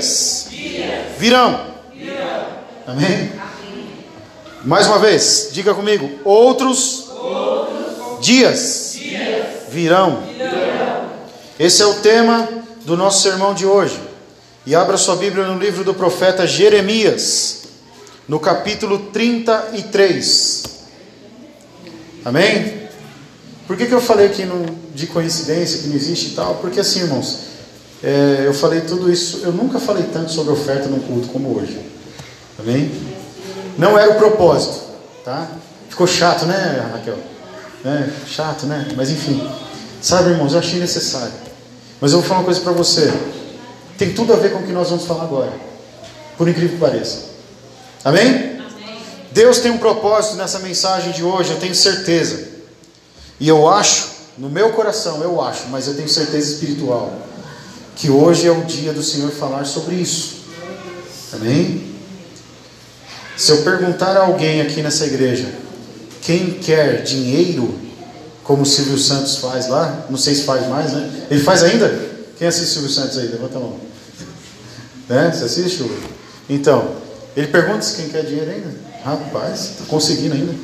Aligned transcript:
dias 0.00 0.46
virão. 1.18 1.72
Amém? 2.86 3.32
Mais 4.64 4.86
uma 4.86 4.98
vez, 4.98 5.50
diga 5.52 5.74
comigo: 5.74 6.10
outros, 6.24 7.08
dias, 8.20 8.98
virão. 9.68 10.22
Esse 11.58 11.82
é 11.82 11.86
o 11.86 11.94
tema 11.94 12.48
do 12.84 12.96
nosso 12.96 13.22
sermão 13.22 13.54
de 13.54 13.66
hoje. 13.66 14.00
E 14.64 14.74
abra 14.74 14.96
sua 14.96 15.16
Bíblia 15.16 15.44
no 15.46 15.58
livro 15.58 15.82
do 15.82 15.92
profeta 15.92 16.46
Jeremias, 16.46 17.64
no 18.28 18.38
capítulo 18.38 19.10
33. 19.12 20.62
Amém? 22.24 22.82
Por 23.66 23.76
que, 23.76 23.86
que 23.86 23.92
eu 23.92 24.00
falei 24.00 24.26
aqui 24.26 24.44
no, 24.44 24.66
de 24.94 25.06
coincidência, 25.08 25.80
que 25.80 25.88
não 25.88 25.96
existe 25.96 26.28
e 26.28 26.30
tal? 26.30 26.56
Porque 26.56 26.78
assim, 26.78 27.00
irmãos, 27.00 27.51
é, 28.02 28.42
eu 28.46 28.52
falei 28.52 28.80
tudo 28.80 29.10
isso, 29.10 29.40
eu 29.44 29.52
nunca 29.52 29.78
falei 29.78 30.04
tanto 30.12 30.32
sobre 30.32 30.52
oferta 30.52 30.88
no 30.88 31.00
culto 31.00 31.28
como 31.28 31.56
hoje. 31.56 31.78
Amém? 32.58 32.90
Não 33.78 33.98
era 33.98 34.10
o 34.10 34.14
propósito, 34.16 34.80
tá? 35.24 35.48
Ficou 35.88 36.06
chato, 36.06 36.44
né, 36.44 36.90
Raquel? 36.92 37.18
É, 37.84 38.08
chato, 38.26 38.66
né? 38.66 38.88
Mas 38.96 39.10
enfim. 39.10 39.48
Sabe, 40.00 40.30
irmãos, 40.30 40.52
eu 40.52 40.58
achei 40.58 40.80
necessário. 40.80 41.32
Mas 42.00 42.12
eu 42.12 42.18
vou 42.18 42.26
falar 42.26 42.40
uma 42.40 42.44
coisa 42.44 42.60
para 42.60 42.72
você. 42.72 43.12
Tem 43.96 44.12
tudo 44.12 44.32
a 44.32 44.36
ver 44.36 44.52
com 44.52 44.58
o 44.58 44.62
que 44.64 44.72
nós 44.72 44.90
vamos 44.90 45.04
falar 45.04 45.22
agora. 45.22 45.52
Por 46.36 46.48
incrível 46.48 46.70
que 46.70 46.80
pareça. 46.80 47.26
Amém? 48.04 48.26
Amém? 48.26 48.98
Deus 49.30 49.58
tem 49.58 49.70
um 49.70 49.78
propósito 49.78 50.36
nessa 50.36 50.58
mensagem 50.58 51.12
de 51.12 51.22
hoje, 51.22 51.52
eu 51.52 51.60
tenho 51.60 51.74
certeza. 51.74 52.48
E 53.38 53.48
eu 53.48 53.68
acho, 53.68 54.08
no 54.36 54.48
meu 54.48 54.70
coração, 54.70 55.22
eu 55.22 55.40
acho, 55.40 55.68
mas 55.68 55.86
eu 55.86 55.94
tenho 55.94 56.08
certeza 56.08 56.52
espiritual, 56.52 57.12
que 57.96 58.10
hoje 58.10 58.46
é 58.46 58.50
o 58.50 58.64
dia 58.64 58.92
do 58.92 59.02
Senhor 59.02 59.30
falar 59.30 59.64
sobre 59.64 59.96
isso. 59.96 60.42
Amém? 61.32 61.92
Se 63.36 63.50
eu 63.50 63.62
perguntar 63.62 64.16
a 64.16 64.26
alguém 64.26 64.60
aqui 64.60 64.82
nessa 64.82 65.06
igreja, 65.06 65.48
quem 66.20 66.52
quer 66.52 67.02
dinheiro, 67.02 67.78
como 68.44 68.62
o 68.62 68.66
Silvio 68.66 68.98
Santos 68.98 69.36
faz 69.36 69.68
lá, 69.68 70.06
não 70.10 70.18
sei 70.18 70.34
se 70.34 70.44
faz 70.44 70.66
mais, 70.68 70.92
né? 70.92 71.26
Ele 71.30 71.42
faz 71.42 71.62
ainda? 71.62 72.12
Quem 72.38 72.46
assiste 72.46 72.72
Silvio 72.72 72.90
Santos 72.90 73.18
aí? 73.18 73.28
Levanta 73.28 73.56
a 73.56 73.60
mão. 73.60 73.76
Né? 75.08 75.32
Você 75.32 75.44
assiste? 75.44 75.84
Então, 76.48 76.96
ele 77.36 77.46
pergunta 77.48 77.82
se 77.82 77.96
quem 77.96 78.08
quer 78.08 78.24
dinheiro 78.24 78.50
ainda. 78.50 78.70
Rapaz, 79.04 79.60
está 79.60 79.84
conseguindo 79.88 80.34
ainda. 80.34 80.54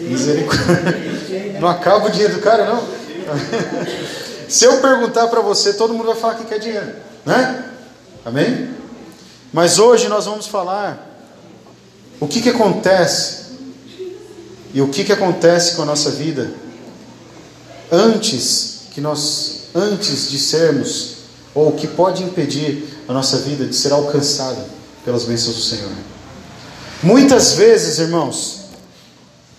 Misericórdia. 0.00 1.58
Não 1.60 1.68
acaba 1.68 2.06
o 2.06 2.10
dinheiro 2.10 2.34
do 2.34 2.40
cara, 2.40 2.64
não. 2.66 2.86
Se 4.50 4.64
eu 4.64 4.80
perguntar 4.80 5.28
para 5.28 5.40
você, 5.40 5.74
todo 5.74 5.94
mundo 5.94 6.06
vai 6.06 6.16
falar 6.16 6.34
que 6.34 6.44
quer 6.44 6.58
dinheiro, 6.58 6.92
né? 7.24 7.70
Amém? 8.24 8.74
Mas 9.52 9.78
hoje 9.78 10.08
nós 10.08 10.24
vamos 10.24 10.48
falar 10.48 11.08
o 12.18 12.26
que, 12.26 12.42
que 12.42 12.48
acontece 12.48 13.44
e 14.74 14.82
o 14.82 14.88
que, 14.88 15.04
que 15.04 15.12
acontece 15.12 15.76
com 15.76 15.82
a 15.82 15.84
nossa 15.84 16.10
vida 16.10 16.52
antes 17.92 18.80
que 18.90 19.00
nós, 19.00 19.68
antes 19.72 20.28
de 20.28 20.38
sermos, 20.40 21.14
ou 21.54 21.68
o 21.68 21.76
que 21.76 21.86
pode 21.86 22.24
impedir 22.24 23.04
a 23.06 23.12
nossa 23.12 23.38
vida 23.38 23.64
de 23.64 23.76
ser 23.76 23.92
alcançada 23.92 24.66
pelas 25.04 25.26
bênçãos 25.26 25.54
do 25.54 25.62
Senhor. 25.62 25.92
Muitas 27.04 27.52
vezes, 27.52 28.00
irmãos, 28.00 28.62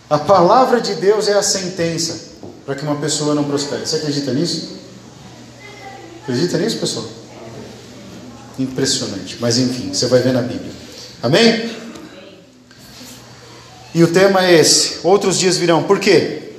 a 0.09 0.19
palavra 0.19 0.81
de 0.81 0.95
Deus 0.95 1.29
é 1.29 1.33
a 1.33 1.41
sentença 1.41 2.31
para 2.65 2.75
que 2.75 2.83
uma 2.83 2.97
pessoa 2.97 3.33
não 3.33 3.45
prospere. 3.45 3.87
Você 3.87 3.95
acredita 3.95 4.33
nisso? 4.33 4.80
Acredita 6.31 6.57
nisso, 6.57 6.77
pessoal? 6.77 7.05
Impressionante. 8.57 9.35
Mas 9.41 9.57
enfim, 9.57 9.93
você 9.93 10.05
vai 10.05 10.21
ver 10.21 10.31
na 10.31 10.41
Bíblia. 10.41 10.71
Amém? 11.21 11.69
E 13.93 14.01
o 14.01 14.13
tema 14.13 14.45
é 14.45 14.53
esse: 14.53 15.05
outros 15.05 15.37
dias 15.37 15.57
virão. 15.57 15.83
Por 15.83 15.99
quê? 15.99 16.53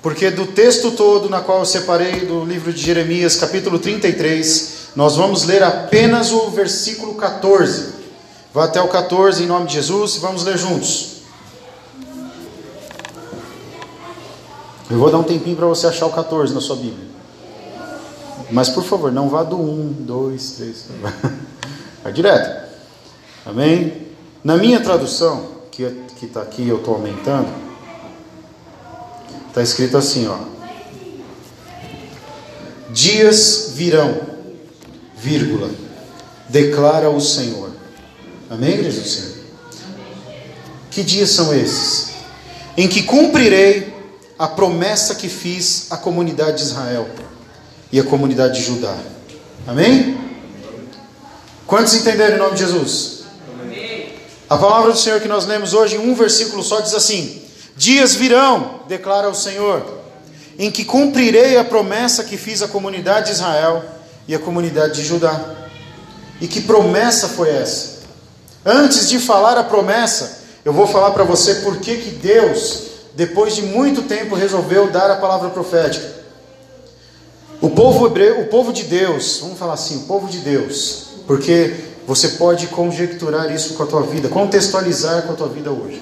Porque 0.00 0.30
do 0.30 0.46
texto 0.46 0.92
todo 0.92 1.28
na 1.28 1.42
qual 1.42 1.58
eu 1.58 1.66
separei 1.66 2.24
do 2.24 2.42
livro 2.42 2.72
de 2.72 2.80
Jeremias, 2.80 3.36
capítulo 3.36 3.78
33, 3.78 4.92
nós 4.96 5.16
vamos 5.16 5.44
ler 5.44 5.62
apenas 5.62 6.32
o 6.32 6.48
versículo 6.48 7.14
14. 7.16 7.98
Vá 8.54 8.64
até 8.64 8.80
o 8.80 8.88
14 8.88 9.42
em 9.42 9.46
nome 9.46 9.66
de 9.66 9.74
Jesus 9.74 10.16
e 10.16 10.20
vamos 10.20 10.42
ler 10.42 10.56
juntos. 10.56 11.18
Eu 14.90 14.96
vou 14.98 15.10
dar 15.10 15.18
um 15.18 15.22
tempinho 15.22 15.54
para 15.54 15.66
você 15.66 15.86
achar 15.86 16.06
o 16.06 16.12
14 16.12 16.54
na 16.54 16.62
sua 16.62 16.76
Bíblia. 16.76 17.07
Mas 18.50 18.68
por 18.68 18.84
favor, 18.84 19.12
não 19.12 19.28
vá 19.28 19.42
do 19.42 19.56
1, 19.56 19.92
2, 20.00 20.50
3. 20.52 20.84
Vai 22.02 22.12
direto. 22.12 22.68
Amém? 23.44 24.08
Na 24.42 24.56
minha 24.56 24.80
tradução, 24.80 25.58
que 25.70 25.84
está 26.22 26.42
aqui, 26.42 26.66
eu 26.66 26.78
estou 26.78 26.94
aumentando, 26.94 27.48
está 29.48 29.62
escrito 29.62 29.96
assim, 29.96 30.26
ó. 30.26 30.38
Dias 32.90 33.72
virão, 33.74 34.20
vírgula, 35.16 35.70
declara 36.48 37.10
o 37.10 37.20
Senhor. 37.20 37.70
Amém, 38.48 38.70
igreja 38.70 39.00
do 39.00 39.08
Senhor? 39.08 39.36
Que 40.90 41.02
dias 41.02 41.30
são 41.30 41.54
esses? 41.54 42.08
Em 42.76 42.88
que 42.88 43.02
cumprirei 43.02 43.94
a 44.38 44.48
promessa 44.48 45.14
que 45.14 45.28
fiz 45.28 45.90
à 45.90 45.96
comunidade 45.96 46.58
de 46.58 46.62
Israel 46.64 47.08
e 47.90 47.98
à 47.98 48.04
comunidade 48.04 48.60
de 48.60 48.66
Judá. 48.66 48.96
Amém? 49.66 50.18
Quantos 51.66 51.94
entenderam 51.94 52.36
em 52.36 52.38
nome 52.38 52.54
de 52.54 52.60
Jesus? 52.60 53.18
A 54.48 54.56
palavra 54.56 54.92
do 54.92 54.98
Senhor 54.98 55.20
que 55.20 55.28
nós 55.28 55.44
lemos 55.44 55.74
hoje, 55.74 55.96
em 55.96 55.98
um 55.98 56.14
versículo 56.14 56.62
só, 56.62 56.80
diz 56.80 56.94
assim: 56.94 57.42
Dias 57.76 58.14
virão, 58.14 58.80
declara 58.88 59.28
o 59.28 59.34
Senhor, 59.34 60.00
em 60.58 60.70
que 60.70 60.84
cumprirei 60.84 61.58
a 61.58 61.64
promessa 61.64 62.24
que 62.24 62.38
fiz 62.38 62.62
à 62.62 62.68
comunidade 62.68 63.26
de 63.26 63.32
Israel 63.32 63.84
e 64.26 64.34
à 64.34 64.38
comunidade 64.38 64.94
de 64.94 65.04
Judá. 65.06 65.56
E 66.40 66.46
que 66.46 66.62
promessa 66.62 67.28
foi 67.28 67.50
essa? 67.50 67.98
Antes 68.64 69.08
de 69.08 69.18
falar 69.18 69.58
a 69.58 69.64
promessa, 69.64 70.40
eu 70.64 70.72
vou 70.72 70.86
falar 70.86 71.10
para 71.10 71.24
você 71.24 71.56
por 71.56 71.78
que 71.78 71.94
Deus, 71.94 72.84
depois 73.14 73.54
de 73.54 73.62
muito 73.62 74.02
tempo, 74.02 74.34
resolveu 74.34 74.90
dar 74.90 75.10
a 75.10 75.16
palavra 75.16 75.50
profética. 75.50 76.17
O 77.60 77.70
povo 77.70 78.06
hebreu, 78.06 78.42
o 78.42 78.46
povo 78.46 78.72
de 78.72 78.84
Deus, 78.84 79.38
vamos 79.40 79.58
falar 79.58 79.74
assim, 79.74 79.96
o 79.96 80.00
povo 80.02 80.28
de 80.28 80.38
Deus, 80.38 81.06
porque 81.26 81.74
você 82.06 82.28
pode 82.30 82.68
conjecturar 82.68 83.52
isso 83.52 83.74
com 83.74 83.82
a 83.82 83.86
tua 83.86 84.02
vida, 84.02 84.28
contextualizar 84.28 85.22
com 85.22 85.32
a 85.32 85.36
tua 85.36 85.48
vida 85.48 85.70
hoje. 85.70 86.00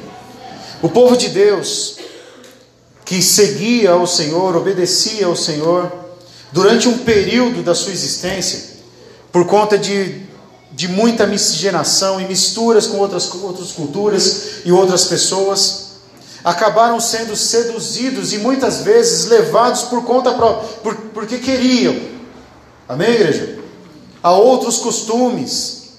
O 0.83 0.89
povo 0.91 1.17
de 1.17 1.31
Deus, 1.31 1.97
que 3.07 3.23
seguia 3.23 3.93
ao 3.93 4.07
Senhor, 4.07 4.55
obedecia 4.55 5.27
ao 5.27 5.35
Senhor, 5.35 5.91
durante 6.53 6.89
um 6.89 6.99
período 6.99 7.63
da 7.63 7.75
sua 7.75 7.93
existência, 7.93 8.77
por 9.33 9.47
conta 9.47 9.79
de, 9.79 10.21
de 10.73 10.89
muita 10.89 11.27
miscigenação 11.27 12.21
e 12.21 12.27
misturas 12.27 12.87
com 12.87 12.99
outras, 12.99 13.33
outras 13.33 13.73
culturas 13.73 14.43
e 14.65 14.71
outras 14.71 15.07
pessoas, 15.07 15.86
acabaram 16.47 17.01
sendo 17.01 17.35
seduzidos 17.35 18.33
e 18.33 18.39
muitas 18.39 18.83
vezes 18.83 19.27
levados 19.27 19.83
por 19.83 20.05
conta 20.05 20.33
própria, 20.33 20.69
por, 20.79 20.95
porque 21.13 21.39
queriam. 21.39 22.01
Amém, 22.89 23.11
igreja? 23.11 23.59
A 24.23 24.31
outros 24.31 24.79
costumes, 24.79 25.95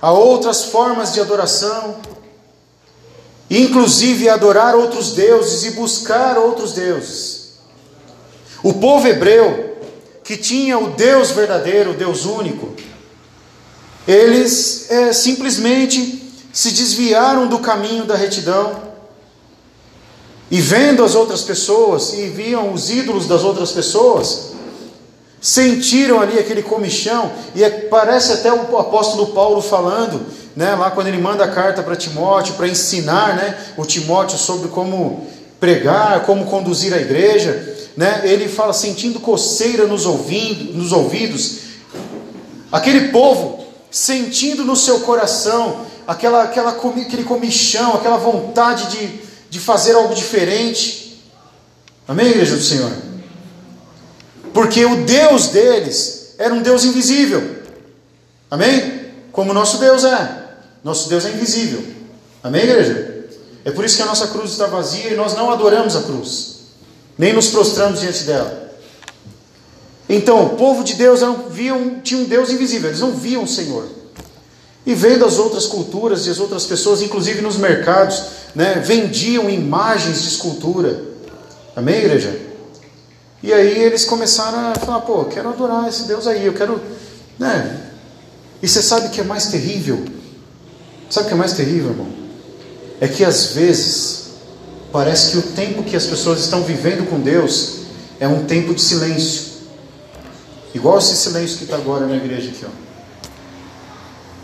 a 0.00 0.12
outras 0.12 0.64
formas 0.64 1.14
de 1.14 1.20
adoração, 1.22 1.96
inclusive 3.48 4.28
adorar 4.28 4.74
outros 4.74 5.12
deuses 5.12 5.64
e 5.64 5.70
buscar 5.70 6.36
outros 6.36 6.74
deuses. 6.74 7.54
O 8.62 8.74
povo 8.74 9.08
hebreu, 9.08 9.78
que 10.22 10.36
tinha 10.36 10.78
o 10.78 10.90
Deus 10.90 11.30
verdadeiro, 11.30 11.92
o 11.92 11.94
Deus 11.94 12.26
único, 12.26 12.74
eles 14.06 14.90
é, 14.90 15.14
simplesmente 15.14 16.30
se 16.52 16.70
desviaram 16.70 17.46
do 17.46 17.60
caminho 17.60 18.04
da 18.04 18.14
retidão 18.14 18.89
e 20.50 20.60
vendo 20.60 21.04
as 21.04 21.14
outras 21.14 21.42
pessoas 21.42 22.12
e 22.12 22.28
viam 22.28 22.72
os 22.72 22.90
ídolos 22.90 23.26
das 23.26 23.44
outras 23.44 23.70
pessoas, 23.70 24.50
Sentiram 25.40 26.20
ali 26.20 26.38
aquele 26.38 26.62
comichão, 26.62 27.32
e 27.54 27.64
é, 27.64 27.70
parece 27.70 28.32
até 28.32 28.52
o 28.52 28.76
apóstolo 28.76 29.28
Paulo 29.28 29.62
falando, 29.62 30.20
né, 30.54 30.74
lá 30.74 30.90
quando 30.90 31.06
ele 31.06 31.16
manda 31.16 31.42
a 31.44 31.50
carta 31.50 31.82
para 31.82 31.96
Timóteo, 31.96 32.54
para 32.54 32.68
ensinar 32.68 33.36
né, 33.36 33.56
o 33.78 33.86
Timóteo 33.86 34.36
sobre 34.36 34.68
como 34.68 35.26
pregar, 35.58 36.24
como 36.24 36.44
conduzir 36.44 36.92
a 36.92 36.98
igreja, 36.98 37.74
né, 37.96 38.20
ele 38.24 38.48
fala 38.48 38.74
sentindo 38.74 39.18
coceira 39.18 39.86
nos, 39.86 40.04
ouvindo, 40.04 40.74
nos 40.74 40.92
ouvidos, 40.92 41.60
aquele 42.70 43.08
povo 43.08 43.64
sentindo 43.90 44.62
no 44.62 44.76
seu 44.76 45.00
coração 45.00 45.86
aquela, 46.06 46.42
aquela, 46.42 46.70
aquele 46.72 47.24
comichão, 47.24 47.94
aquela 47.94 48.18
vontade 48.18 48.90
de, 48.90 49.06
de 49.50 49.60
fazer 49.60 49.94
algo 49.94 50.14
diferente. 50.14 51.22
Amém, 52.08 52.28
igreja 52.28 52.56
do 52.56 52.62
Senhor? 52.62 52.92
Porque 54.54 54.84
o 54.86 55.04
Deus 55.04 55.48
deles 55.48 56.34
era 56.38 56.54
um 56.54 56.62
Deus 56.62 56.84
invisível. 56.84 57.60
Amém? 58.50 59.00
como 59.32 59.52
nosso 59.52 59.78
Deus 59.78 60.04
é. 60.04 60.38
Nosso 60.82 61.08
Deus 61.08 61.24
é 61.24 61.30
invisível. 61.30 61.82
Amém, 62.42 62.62
igreja? 62.62 63.24
É 63.64 63.70
por 63.70 63.84
isso 63.84 63.96
que 63.96 64.02
a 64.02 64.06
nossa 64.06 64.28
cruz 64.28 64.52
está 64.52 64.66
vazia 64.66 65.10
e 65.10 65.16
nós 65.16 65.34
não 65.34 65.50
adoramos 65.50 65.94
a 65.94 66.02
cruz, 66.02 66.56
nem 67.18 67.32
nos 67.32 67.48
prostramos 67.48 68.00
diante 68.00 68.24
dela. 68.24 68.70
Então, 70.08 70.44
o 70.44 70.50
povo 70.56 70.82
de 70.82 70.94
Deus 70.94 71.20
não 71.20 71.48
viam, 71.48 72.00
tinha 72.00 72.20
um 72.20 72.24
Deus 72.24 72.50
invisível, 72.50 72.88
eles 72.88 73.00
não 73.00 73.12
viam 73.12 73.44
o 73.44 73.48
Senhor. 73.48 73.86
E 74.86 74.94
vendo 74.94 75.24
as 75.24 75.38
outras 75.38 75.66
culturas 75.66 76.26
e 76.26 76.30
as 76.30 76.38
outras 76.40 76.64
pessoas, 76.64 77.02
inclusive 77.02 77.42
nos 77.42 77.56
mercados, 77.56 78.22
né, 78.54 78.82
vendiam 78.84 79.50
imagens 79.50 80.22
de 80.22 80.28
escultura. 80.28 81.02
Amém, 81.76 81.96
igreja? 81.96 82.40
E 83.42 83.52
aí 83.52 83.82
eles 83.82 84.04
começaram 84.04 84.70
a 84.70 84.74
falar: 84.74 85.00
pô, 85.00 85.24
quero 85.24 85.48
adorar 85.48 85.88
esse 85.88 86.04
Deus 86.04 86.26
aí, 86.26 86.44
eu 86.44 86.52
quero. 86.52 86.80
Né? 87.38 87.88
E 88.62 88.68
você 88.68 88.82
sabe 88.82 89.06
o 89.06 89.10
que 89.10 89.20
é 89.20 89.24
mais 89.24 89.46
terrível? 89.46 90.04
Sabe 91.08 91.26
o 91.26 91.28
que 91.28 91.34
é 91.34 91.38
mais 91.38 91.52
terrível, 91.52 91.90
irmão? 91.90 92.08
É 93.00 93.08
que 93.08 93.24
às 93.24 93.46
vezes 93.46 94.30
parece 94.92 95.32
que 95.32 95.38
o 95.38 95.42
tempo 95.52 95.82
que 95.82 95.96
as 95.96 96.06
pessoas 96.06 96.40
estão 96.40 96.62
vivendo 96.62 97.08
com 97.08 97.18
Deus 97.18 97.80
é 98.18 98.28
um 98.28 98.44
tempo 98.44 98.74
de 98.74 98.82
silêncio. 98.82 99.50
Igual 100.74 100.98
esse 100.98 101.16
silêncio 101.16 101.58
que 101.58 101.64
está 101.64 101.76
agora 101.76 102.06
na 102.06 102.16
igreja 102.16 102.50
aqui, 102.50 102.64
ó. 102.64 102.89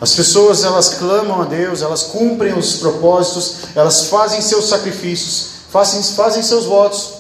As 0.01 0.15
pessoas 0.15 0.63
elas 0.63 0.91
clamam 0.91 1.41
a 1.41 1.45
Deus, 1.45 1.83
elas 1.83 2.03
cumprem 2.03 2.57
os 2.57 2.77
propósitos, 2.77 3.59
elas 3.75 4.07
fazem 4.09 4.43
seus 4.43 4.69
sacrifícios, 4.69 5.49
fazem, 5.71 6.03
fazem 6.03 6.43
seus 6.43 6.67
votos, 6.67 7.15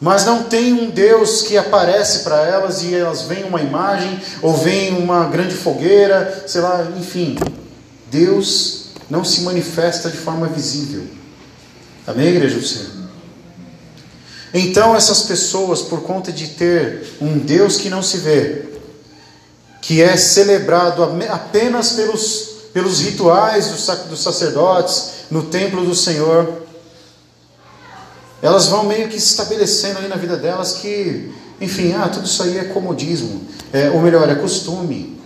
mas 0.00 0.24
não 0.24 0.44
tem 0.44 0.72
um 0.72 0.90
Deus 0.90 1.42
que 1.42 1.58
aparece 1.58 2.20
para 2.20 2.42
elas 2.42 2.82
e 2.82 2.94
elas 2.94 3.22
veem 3.22 3.44
uma 3.44 3.60
imagem 3.60 4.20
ou 4.40 4.56
veem 4.56 4.96
uma 4.96 5.24
grande 5.26 5.54
fogueira, 5.54 6.44
sei 6.46 6.62
lá, 6.62 6.88
enfim. 6.98 7.36
Deus 8.10 8.86
não 9.10 9.24
se 9.24 9.42
manifesta 9.42 10.10
de 10.10 10.16
forma 10.16 10.46
visível. 10.46 11.04
Amém, 12.06 12.28
igreja 12.28 12.58
do 12.58 12.66
Senhor? 12.66 13.00
Então, 14.52 14.96
essas 14.96 15.22
pessoas, 15.22 15.82
por 15.82 16.02
conta 16.02 16.32
de 16.32 16.48
ter 16.48 17.16
um 17.20 17.38
Deus 17.38 17.76
que 17.76 17.88
não 17.88 18.02
se 18.02 18.16
vê, 18.16 18.69
que 19.90 20.00
é 20.00 20.16
celebrado 20.16 21.02
apenas 21.02 21.94
pelos, 21.94 22.48
pelos 22.72 23.00
rituais 23.00 23.66
dos 24.08 24.22
sacerdotes 24.22 25.24
no 25.28 25.42
templo 25.42 25.84
do 25.84 25.96
Senhor, 25.96 26.62
elas 28.40 28.68
vão 28.68 28.84
meio 28.84 29.08
que 29.08 29.16
estabelecendo 29.16 29.98
ali 29.98 30.06
na 30.06 30.14
vida 30.14 30.36
delas 30.36 30.74
que, 30.74 31.34
enfim, 31.60 31.92
ah, 31.94 32.08
tudo 32.08 32.24
isso 32.24 32.40
aí 32.40 32.56
é 32.56 32.64
comodismo, 32.66 33.40
é, 33.72 33.90
ou 33.90 34.00
melhor, 34.00 34.28
é 34.28 34.36
costume. 34.36 35.20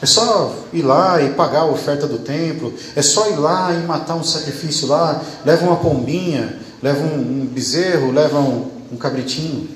É 0.00 0.06
só 0.06 0.56
ir 0.72 0.80
lá 0.80 1.20
e 1.20 1.34
pagar 1.34 1.60
a 1.60 1.66
oferta 1.66 2.06
do 2.06 2.20
templo, 2.20 2.72
é 2.96 3.02
só 3.02 3.28
ir 3.28 3.36
lá 3.36 3.74
e 3.74 3.86
matar 3.86 4.14
um 4.14 4.24
sacrifício 4.24 4.88
lá, 4.88 5.22
leva 5.44 5.66
uma 5.66 5.76
pombinha, 5.76 6.60
leva 6.82 7.04
um, 7.04 7.42
um 7.42 7.44
bezerro, 7.44 8.10
leva 8.10 8.38
um, 8.38 8.70
um 8.90 8.96
cabritinho. 8.96 9.68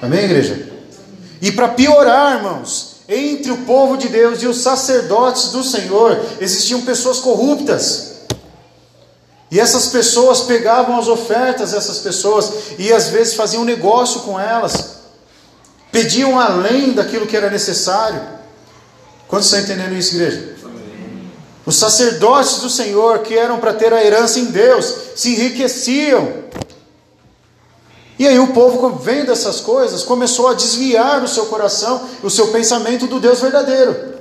Amém, 0.00 0.24
igreja? 0.24 0.71
E 1.42 1.50
para 1.50 1.70
piorar, 1.70 2.36
irmãos, 2.36 2.98
entre 3.08 3.50
o 3.50 3.58
povo 3.58 3.96
de 3.96 4.08
Deus 4.08 4.40
e 4.40 4.46
os 4.46 4.58
sacerdotes 4.58 5.48
do 5.48 5.64
Senhor 5.64 6.24
existiam 6.40 6.82
pessoas 6.82 7.18
corruptas. 7.18 8.12
E 9.50 9.58
essas 9.58 9.88
pessoas 9.88 10.42
pegavam 10.42 10.96
as 10.96 11.08
ofertas 11.08 11.72
dessas 11.72 11.98
pessoas 11.98 12.52
e 12.78 12.92
às 12.92 13.08
vezes 13.08 13.34
faziam 13.34 13.64
negócio 13.64 14.20
com 14.20 14.38
elas, 14.38 14.98
pediam 15.90 16.38
além 16.38 16.92
daquilo 16.92 17.26
que 17.26 17.36
era 17.36 17.50
necessário. 17.50 18.22
Quantos 19.26 19.52
estão 19.52 19.60
entendendo 19.60 19.98
isso, 19.98 20.14
igreja? 20.14 20.56
Os 21.66 21.76
sacerdotes 21.76 22.58
do 22.58 22.70
Senhor, 22.70 23.18
que 23.18 23.36
eram 23.36 23.58
para 23.58 23.74
ter 23.74 23.92
a 23.92 24.04
herança 24.04 24.38
em 24.38 24.46
Deus, 24.46 24.94
se 25.16 25.30
enriqueciam 25.30 26.44
e 28.18 28.28
aí 28.28 28.38
o 28.38 28.48
povo, 28.48 28.90
vendo 28.96 29.32
essas 29.32 29.60
coisas, 29.60 30.02
começou 30.02 30.48
a 30.48 30.54
desviar 30.54 31.22
o 31.22 31.28
seu 31.28 31.46
coração, 31.46 32.08
o 32.22 32.30
seu 32.30 32.48
pensamento 32.48 33.06
do 33.06 33.18
Deus 33.18 33.40
verdadeiro. 33.40 34.12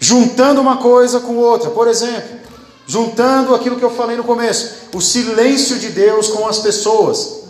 Juntando 0.00 0.60
uma 0.60 0.76
coisa 0.76 1.20
com 1.20 1.36
outra. 1.36 1.70
Por 1.70 1.88
exemplo, 1.88 2.38
juntando 2.86 3.54
aquilo 3.54 3.76
que 3.76 3.84
eu 3.84 3.90
falei 3.90 4.16
no 4.16 4.24
começo, 4.24 4.88
o 4.94 5.00
silêncio 5.00 5.78
de 5.78 5.90
Deus 5.90 6.28
com 6.28 6.46
as 6.46 6.58
pessoas. 6.58 7.40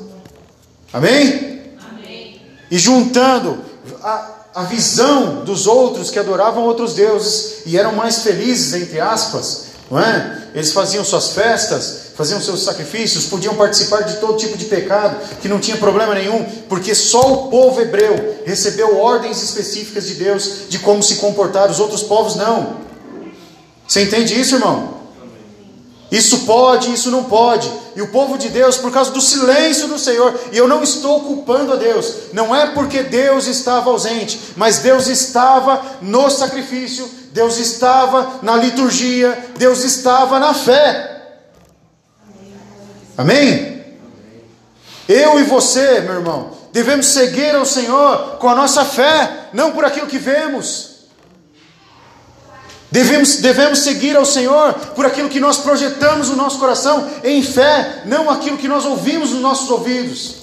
Amém? 0.93 1.77
Amém. 1.91 2.41
E 2.71 2.79
juntando 2.79 3.59
a, 4.03 4.31
a 4.55 4.63
visão 4.65 5.45
dos 5.45 5.67
outros 5.67 6.11
que 6.11 6.19
adoravam 6.19 6.65
outros 6.65 6.95
deuses 6.95 7.63
e 7.67 7.77
eram 7.77 7.93
mais 7.93 8.23
felizes, 8.23 8.73
entre 8.75 8.99
aspas, 8.99 9.67
não 9.91 10.01
é? 10.01 10.49
Eles 10.55 10.73
faziam 10.73 11.05
suas 11.05 11.29
festas, 11.29 12.08
faziam 12.19 12.41
seus 12.41 12.65
sacrifícios, 12.65 13.27
podiam 13.27 13.55
participar 13.55 14.01
de 14.01 14.17
todo 14.17 14.37
tipo 14.37 14.59
de 14.59 14.65
pecado, 14.65 15.17
que 15.41 15.47
não 15.47 15.61
tinha 15.61 15.77
problema 15.77 16.17
nenhum, 16.17 16.45
porque 16.69 16.93
só 16.93 17.21
o 17.33 17.49
povo 17.49 17.81
hebreu 17.81 18.43
recebeu 18.45 18.99
ordens 18.99 19.41
específicas 19.41 20.09
de 20.09 20.15
Deus 20.15 20.69
de 20.69 20.81
como 20.81 21.01
se 21.01 21.15
comportar, 21.15 21.71
os 21.71 21.79
outros 21.79 22.03
povos 22.03 22.35
não. 22.35 22.79
Você 23.87 24.03
entende 24.03 24.39
isso, 24.39 24.57
irmão? 24.57 24.99
Isso 26.11 26.39
pode, 26.41 26.93
isso 26.93 27.09
não 27.09 27.23
pode. 27.23 27.71
E 27.95 28.03
o 28.03 28.09
povo 28.09 28.37
de 28.37 28.49
Deus, 28.49 28.77
por 28.77 28.91
causa 28.91 29.13
do 29.13 29.21
silêncio 29.21 29.87
do 29.87 29.99
Senhor, 29.99 30.35
e 30.51 30.59
eu 30.59 30.67
não 30.67 30.83
estou 30.83 31.21
culpando 31.21 31.73
a 31.73 31.77
Deus, 31.77 32.15
não 32.33 32.53
é 32.53 32.67
porque 32.73 33.05
Deus 33.05 33.47
estava 33.47 33.91
ausente, 33.91 34.41
mas 34.57 34.79
Deus 34.79 35.07
estava 35.07 35.81
no 36.03 36.29
sacrifício, 36.29 37.09
Deus 37.33 37.59
estava 37.59 38.41
na 38.43 38.57
liturgia, 38.57 39.53
Deus 39.57 39.85
estava 39.85 40.41
na 40.41 40.53
fé. 40.53 41.18
Amém? 43.19 43.85
Eu 45.09 45.41
e 45.41 45.43
você, 45.43 46.01
meu 46.03 46.15
irmão, 46.15 46.53
devemos 46.73 47.07
seguir 47.07 47.53
ao 47.53 47.67
Senhor 47.67 48.37
com 48.39 48.49
a 48.49 48.55
nossa 48.55 48.85
fé, 48.85 49.49
não 49.53 49.73
por 49.73 49.85
aquilo 49.85 50.07
que 50.07 50.19
vemos. 50.19 50.99
Devemos, 52.93 53.37
devemos 53.39 53.81
seguir 53.81 54.17
ao 54.17 54.25
Senhor 54.25 54.73
por 54.95 55.05
aquilo 55.05 55.29
que 55.29 55.41
nós 55.41 55.59
projetamos 55.59 56.29
no 56.29 56.37
nosso 56.37 56.61
coração 56.61 57.11
em 57.25 57.43
fé, 57.43 58.03
não 58.07 58.31
aquilo 58.31 58.57
que 58.57 58.69
nós 58.69 58.85
ouvimos 58.85 59.31
nos 59.31 59.41
nossos 59.41 59.69
ouvidos. 59.69 60.37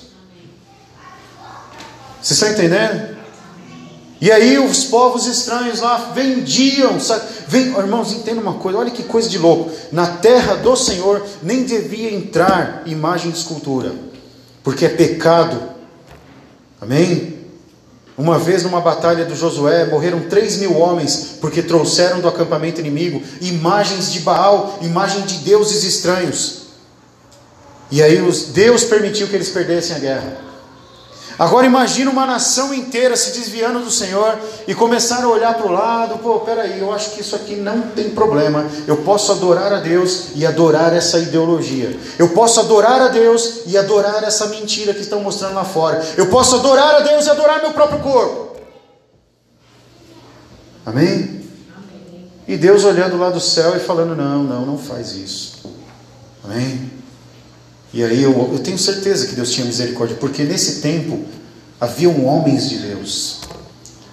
Você 2.22 2.34
está 2.34 2.50
entendendo? 2.50 3.15
E 4.26 4.32
aí 4.32 4.58
os 4.58 4.86
povos 4.86 5.28
estranhos 5.28 5.82
lá 5.82 6.12
vendiam, 6.16 6.98
Vem, 7.48 7.78
irmãos, 7.78 8.12
entenda 8.12 8.42
uma 8.42 8.56
coisa, 8.56 8.80
olha 8.80 8.90
que 8.90 9.04
coisa 9.04 9.30
de 9.30 9.38
louco. 9.38 9.70
Na 9.92 10.08
terra 10.08 10.56
do 10.56 10.76
Senhor 10.76 11.24
nem 11.44 11.64
devia 11.64 12.12
entrar 12.12 12.82
imagem 12.88 13.30
de 13.30 13.38
escultura, 13.38 13.94
porque 14.64 14.84
é 14.84 14.90
pecado. 14.90 15.62
Amém? 16.82 17.38
Uma 18.18 18.40
vez 18.40 18.64
numa 18.64 18.82
batalha 18.82 19.26
do 19.26 19.36
Josué, 19.36 19.86
morreram 19.86 20.22
três 20.22 20.58
mil 20.58 20.76
homens, 20.76 21.36
porque 21.40 21.62
trouxeram 21.62 22.20
do 22.20 22.28
acampamento 22.28 22.80
inimigo 22.80 23.22
imagens 23.42 24.12
de 24.12 24.22
Baal, 24.22 24.80
imagem 24.82 25.22
de 25.22 25.36
deuses 25.44 25.84
estranhos. 25.84 26.62
E 27.92 28.02
aí 28.02 28.20
Deus 28.56 28.86
permitiu 28.86 29.28
que 29.28 29.36
eles 29.36 29.50
perdessem 29.50 29.96
a 29.96 30.00
guerra. 30.00 30.55
Agora 31.38 31.66
imagina 31.66 32.10
uma 32.10 32.26
nação 32.26 32.74
inteira 32.74 33.18
se 33.18 33.32
desviando 33.32 33.80
do 33.80 33.92
Senhor 33.92 34.40
e 34.68 34.74
começar 34.74 35.24
a 35.24 35.28
olhar 35.28 35.54
para 35.54 35.68
o 35.68 35.72
lado, 35.72 36.18
pô, 36.20 36.40
peraí, 36.40 36.80
eu 36.80 36.94
acho 36.94 37.12
que 37.12 37.22
isso 37.22 37.36
aqui 37.36 37.56
não 37.56 37.82
tem 37.90 38.12
problema. 38.12 38.66
Eu 38.88 38.98
posso 38.98 39.34
adorar 39.34 39.74
a 39.74 39.82
Deus 39.82 40.28
e 40.34 40.46
adorar 40.46 40.94
essa 40.94 41.20
ideologia. 41.20 42.00
Eu 42.18 42.30
posso 42.30 42.62
adorar 42.62 43.02
a 43.02 43.08
Deus 43.10 43.64
e 43.66 43.78
adorar 43.78 44.24
essa 44.24 44.48
mentira 44.48 44.94
que 44.94 45.02
estão 45.02 45.20
mostrando 45.20 45.56
lá 45.56 45.66
fora. 45.66 46.02
Eu 46.16 46.28
posso 46.28 46.56
adorar 46.56 46.96
a 46.96 47.00
Deus 47.02 47.26
e 47.26 47.30
adorar 47.30 47.62
meu 47.62 47.72
próprio 47.72 48.00
corpo. 48.00 48.56
Amém? 50.86 51.44
E 52.48 52.56
Deus 52.56 52.86
olhando 52.86 53.18
lá 53.18 53.30
do 53.30 53.42
céu 53.42 53.76
e 53.76 53.80
falando: 53.80 54.16
não, 54.16 54.44
não, 54.44 54.66
não 54.66 54.78
faz 54.78 55.14
isso. 55.14 55.64
Amém? 56.44 56.95
E 57.96 58.04
aí 58.04 58.22
eu, 58.22 58.50
eu 58.52 58.60
tenho 58.60 58.78
certeza 58.78 59.26
que 59.26 59.36
Deus 59.36 59.50
tinha 59.52 59.66
misericórdia, 59.66 60.18
porque 60.18 60.44
nesse 60.44 60.82
tempo 60.82 61.24
haviam 61.80 62.26
homens 62.26 62.70
de 62.70 62.80
Deus. 62.80 63.40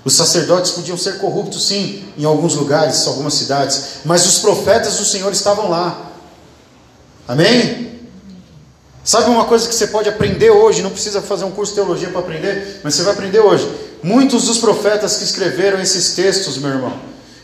Os 0.05 0.15
sacerdotes 0.15 0.71
podiam 0.71 0.97
ser 0.97 1.19
corruptos, 1.19 1.67
sim, 1.67 2.05
em 2.17 2.25
alguns 2.25 2.55
lugares, 2.55 3.05
algumas 3.09 3.35
cidades, 3.35 3.83
mas 4.05 4.25
os 4.25 4.39
profetas 4.39 4.99
do 4.99 5.05
Senhor 5.05 5.33
estavam 5.33 5.69
lá. 5.69 6.12
Amém? 7.27 8.01
Sabe 9.03 9.29
uma 9.29 9.47
coisa 9.47 9.67
que 9.69 9.75
você 9.75 9.89
pode 9.89 10.09
aprender 10.09 10.51
hoje? 10.51 10.81
Não 10.81 10.91
precisa 10.91 11.21
fazer 11.21 11.45
um 11.45 11.51
curso 11.51 11.73
de 11.73 11.81
teologia 11.81 12.09
para 12.09 12.21
aprender, 12.21 12.81
mas 12.85 12.95
você 12.95 13.03
vai 13.03 13.15
aprender 13.15 13.41
hoje. 13.41 13.69
Muitos 14.01 14.45
dos 14.45 14.59
profetas 14.59 15.17
que 15.17 15.25
escreveram 15.25 15.81
esses 15.81 16.15
textos, 16.15 16.57
meu 16.57 16.71
irmão, 16.71 16.97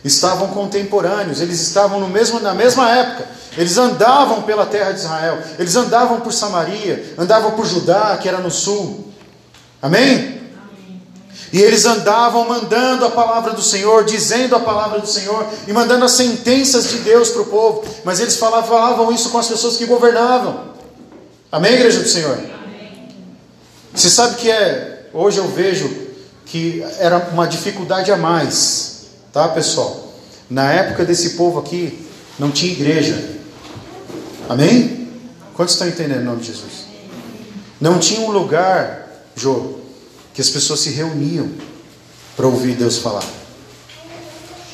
estavam 0.05 0.49
contemporâneos, 0.49 1.41
eles 1.41 1.61
estavam 1.61 2.01
no 2.01 2.09
mesmo, 2.09 2.41
na 2.41 2.55
mesma 2.55 2.91
época. 2.91 3.27
Eles 3.57 3.77
andavam 3.77 4.43
pela 4.43 4.67
terra 4.67 4.93
de 4.93 5.01
Israel, 5.01 5.39
eles 5.59 5.75
andavam 5.75 6.21
por 6.21 6.33
Samaria, 6.33 7.15
andavam 7.19 7.53
por 7.53 7.67
Judá, 7.67 8.17
que 8.21 8.29
era 8.29 8.39
no 8.39 8.51
sul. 8.51 9.13
Amém? 9.83 10.39
E 11.53 11.61
eles 11.61 11.87
andavam 11.87 12.47
mandando 12.47 13.07
a 13.07 13.11
palavra 13.11 13.53
do 13.53 13.63
Senhor, 13.63 14.05
dizendo 14.05 14.55
a 14.55 14.61
palavra 14.61 15.01
do 15.01 15.07
Senhor 15.07 15.47
e 15.67 15.73
mandando 15.73 16.05
as 16.05 16.13
sentenças 16.13 16.91
de 16.91 16.99
Deus 16.99 17.31
para 17.31 17.43
o 17.43 17.47
povo. 17.47 17.85
Mas 18.05 18.21
eles 18.21 18.37
falavam, 18.37 18.69
falavam 18.69 19.13
isso 19.13 19.31
com 19.31 19.39
as 19.39 19.49
pessoas 19.49 19.77
que 19.77 19.87
governavam. 19.87 20.69
Amém, 21.51 21.73
igreja 21.73 22.01
do 22.01 22.09
Senhor? 22.09 22.35
Amém. 22.35 23.09
Você 23.95 24.11
sabe 24.11 24.37
que 24.37 24.51
é, 24.51 25.07
hoje 25.15 25.39
eu 25.39 25.49
vejo 25.49 26.09
que 26.45 26.85
era 26.99 27.31
uma 27.33 27.47
dificuldade 27.47 28.13
a 28.13 28.17
mais, 28.17 28.98
tá 29.33 29.49
pessoal? 29.49 30.13
Na 30.49 30.73
época 30.73 31.05
desse 31.05 31.31
povo 31.31 31.59
aqui, 31.59 32.07
não 32.39 32.51
tinha 32.51 32.73
igreja. 32.73 33.37
Amém? 34.49 35.09
Quantos 35.55 35.75
estão 35.75 35.89
entendendo 35.89 36.21
em 36.21 36.25
nome 36.25 36.41
de 36.41 36.47
Jesus? 36.47 36.87
Não 37.81 37.99
tinha 37.99 38.21
um 38.21 38.31
lugar, 38.31 39.09
Jô, 39.37 39.75
que 40.33 40.41
as 40.41 40.49
pessoas 40.49 40.81
se 40.81 40.91
reuniam 40.91 41.51
para 42.37 42.47
ouvir 42.47 42.77
Deus 42.77 42.99
falar. 42.99 43.25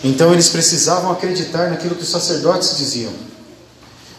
Então 0.03 0.33
eles 0.33 0.51
precisavam 0.51 1.11
acreditar 1.11 1.71
naquilo 1.71 1.95
que 1.95 2.03
os 2.03 2.11
sacerdotes 2.11 2.77
diziam. 2.77 3.13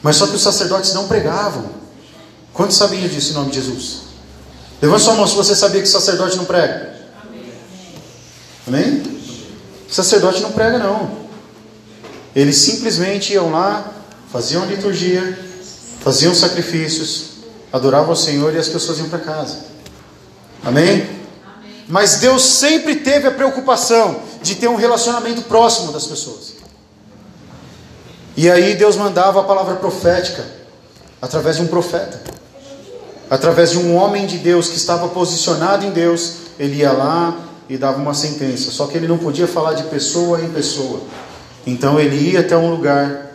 Mas 0.01 0.15
só 0.15 0.27
que 0.27 0.35
os 0.35 0.41
sacerdotes 0.41 0.93
não 0.93 1.07
pregavam. 1.07 1.69
Quantos 2.53 2.77
sabiam 2.77 3.07
disso 3.07 3.31
em 3.31 3.35
nome 3.35 3.51
de 3.51 3.61
Jesus? 3.61 4.01
Levante 4.81 5.03
sua 5.03 5.13
mão 5.13 5.27
se 5.27 5.35
você 5.35 5.55
sabia 5.55 5.81
que 5.81 5.87
o 5.87 5.91
sacerdote 5.91 6.35
não 6.37 6.45
prega. 6.45 6.95
Amém? 8.67 9.14
O 9.89 9.93
sacerdote 9.93 10.41
não 10.41 10.51
prega, 10.51 10.77
não. 10.77 11.25
Eles 12.35 12.57
simplesmente 12.57 13.33
iam 13.33 13.51
lá, 13.51 13.93
faziam 14.31 14.65
liturgia, 14.65 15.39
faziam 16.01 16.35
sacrifícios, 16.35 17.35
adoravam 17.71 18.13
o 18.13 18.15
Senhor 18.15 18.53
e 18.53 18.57
as 18.57 18.67
pessoas 18.67 18.99
iam 18.99 19.09
para 19.09 19.19
casa. 19.19 19.59
Amém? 20.63 21.07
Mas 21.87 22.15
Deus 22.15 22.43
sempre 22.43 22.95
teve 22.97 23.27
a 23.27 23.31
preocupação 23.31 24.21
de 24.41 24.55
ter 24.55 24.67
um 24.67 24.75
relacionamento 24.75 25.43
próximo 25.43 25.91
das 25.91 26.07
pessoas. 26.07 26.55
E 28.35 28.49
aí 28.49 28.75
Deus 28.75 28.95
mandava 28.95 29.39
a 29.39 29.43
palavra 29.43 29.75
profética 29.75 30.45
através 31.21 31.55
de 31.55 31.61
um 31.61 31.67
profeta, 31.67 32.19
através 33.29 33.71
de 33.71 33.77
um 33.77 33.95
homem 33.95 34.25
de 34.25 34.37
Deus 34.37 34.67
que 34.67 34.75
estava 34.75 35.07
posicionado 35.07 35.85
em 35.85 35.91
Deus. 35.91 36.33
Ele 36.59 36.77
ia 36.77 36.91
lá 36.91 37.37
e 37.69 37.77
dava 37.77 37.99
uma 37.99 38.13
sentença, 38.13 38.71
só 38.71 38.87
que 38.87 38.97
ele 38.97 39.07
não 39.07 39.17
podia 39.17 39.47
falar 39.47 39.73
de 39.73 39.83
pessoa 39.83 40.41
em 40.41 40.49
pessoa. 40.49 41.01
Então 41.65 41.99
ele 41.99 42.31
ia 42.31 42.41
até 42.41 42.55
um 42.55 42.69
lugar 42.69 43.31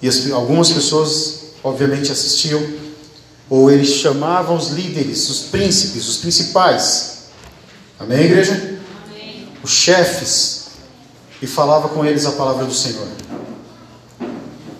e 0.00 0.08
as, 0.08 0.30
algumas 0.30 0.70
pessoas, 0.70 1.40
obviamente, 1.62 2.10
assistiam, 2.10 2.62
ou 3.50 3.70
eles 3.70 3.88
chamavam 3.88 4.56
os 4.56 4.68
líderes, 4.68 5.28
os 5.28 5.40
príncipes, 5.42 6.08
os 6.08 6.18
principais 6.18 7.18
Amém, 7.98 8.20
igreja? 8.20 8.78
Amém. 9.10 9.48
Os 9.62 9.72
chefes. 9.72 10.68
E 11.42 11.46
falava 11.46 11.88
com 11.88 12.04
eles 12.04 12.26
a 12.26 12.32
palavra 12.32 12.64
do 12.64 12.74
Senhor. 12.74 13.08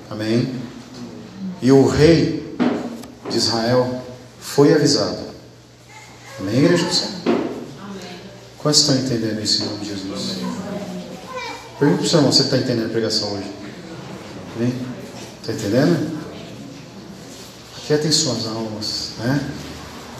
Amém. 0.08 0.54
E 1.60 1.72
o 1.72 1.86
rei 1.86 2.56
de 3.28 3.36
Israel 3.36 4.02
foi 4.40 4.72
avisado. 4.72 5.18
Amém, 6.38 6.58
igreja? 6.58 6.86
Quantos 8.58 8.80
estão 8.80 8.96
entendendo 8.96 9.42
isso 9.42 9.62
em 9.62 9.66
nome 9.66 9.78
de 9.80 9.90
Jesus? 9.90 10.38
Pergunta 11.78 11.98
para 11.98 12.06
o 12.06 12.08
seu 12.08 12.18
irmão, 12.18 12.32
você 12.32 12.42
está 12.42 12.58
entendendo 12.58 12.86
a 12.86 12.90
pregação 12.90 13.32
hoje? 13.32 13.50
Amém? 14.56 14.74
Está 15.40 15.52
entendendo? 15.52 16.18
Aquietem 17.76 18.10
suas 18.10 18.46
almas, 18.46 19.10
né? 19.18 19.52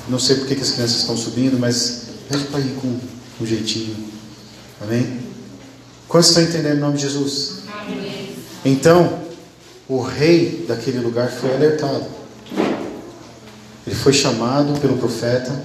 Não 0.09 0.18
sei 0.18 0.37
porque 0.37 0.54
que 0.54 0.62
as 0.62 0.71
crianças 0.71 1.00
estão 1.00 1.16
subindo, 1.16 1.59
mas 1.59 2.09
Pede 2.28 2.45
para 2.45 2.61
ir 2.61 2.75
com 2.75 3.00
um 3.40 3.47
jeitinho. 3.47 3.97
Amém? 4.83 5.21
Quantos 6.07 6.28
estão 6.28 6.42
entendendo 6.42 6.76
em 6.76 6.80
nome 6.80 6.97
de 6.97 7.02
Jesus? 7.02 7.61
Amém. 7.73 8.37
Então, 8.64 9.21
o 9.88 10.02
rei 10.02 10.66
daquele 10.68 10.99
lugar 10.99 11.30
foi 11.30 11.54
alertado. 11.54 12.04
Ele 13.87 13.97
foi 13.97 14.12
chamado 14.12 14.78
pelo 14.78 14.99
profeta 14.99 15.64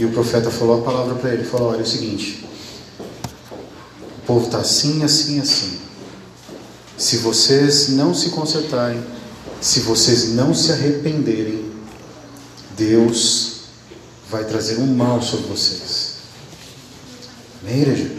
e 0.00 0.04
o 0.06 0.12
profeta 0.12 0.50
falou 0.50 0.80
a 0.80 0.82
palavra 0.82 1.14
para 1.16 1.34
ele. 1.34 1.44
Falou: 1.44 1.68
Olha, 1.68 1.80
é 1.80 1.82
o 1.82 1.86
seguinte. 1.86 2.42
O 4.22 4.26
povo 4.26 4.46
está 4.46 4.58
assim, 4.58 5.04
assim, 5.04 5.38
assim. 5.38 5.78
Se 6.96 7.18
vocês 7.18 7.90
não 7.90 8.14
se 8.14 8.30
consertarem, 8.30 9.02
se 9.60 9.80
vocês 9.80 10.32
não 10.34 10.54
se 10.54 10.72
arrependerem, 10.72 11.70
Deus 12.78 13.60
vai 14.30 14.44
trazer 14.44 14.78
um 14.78 14.86
mal 14.86 15.20
sobre 15.20 15.48
vocês. 15.48 16.14
Amém, 17.62 17.82
igreja? 17.82 18.16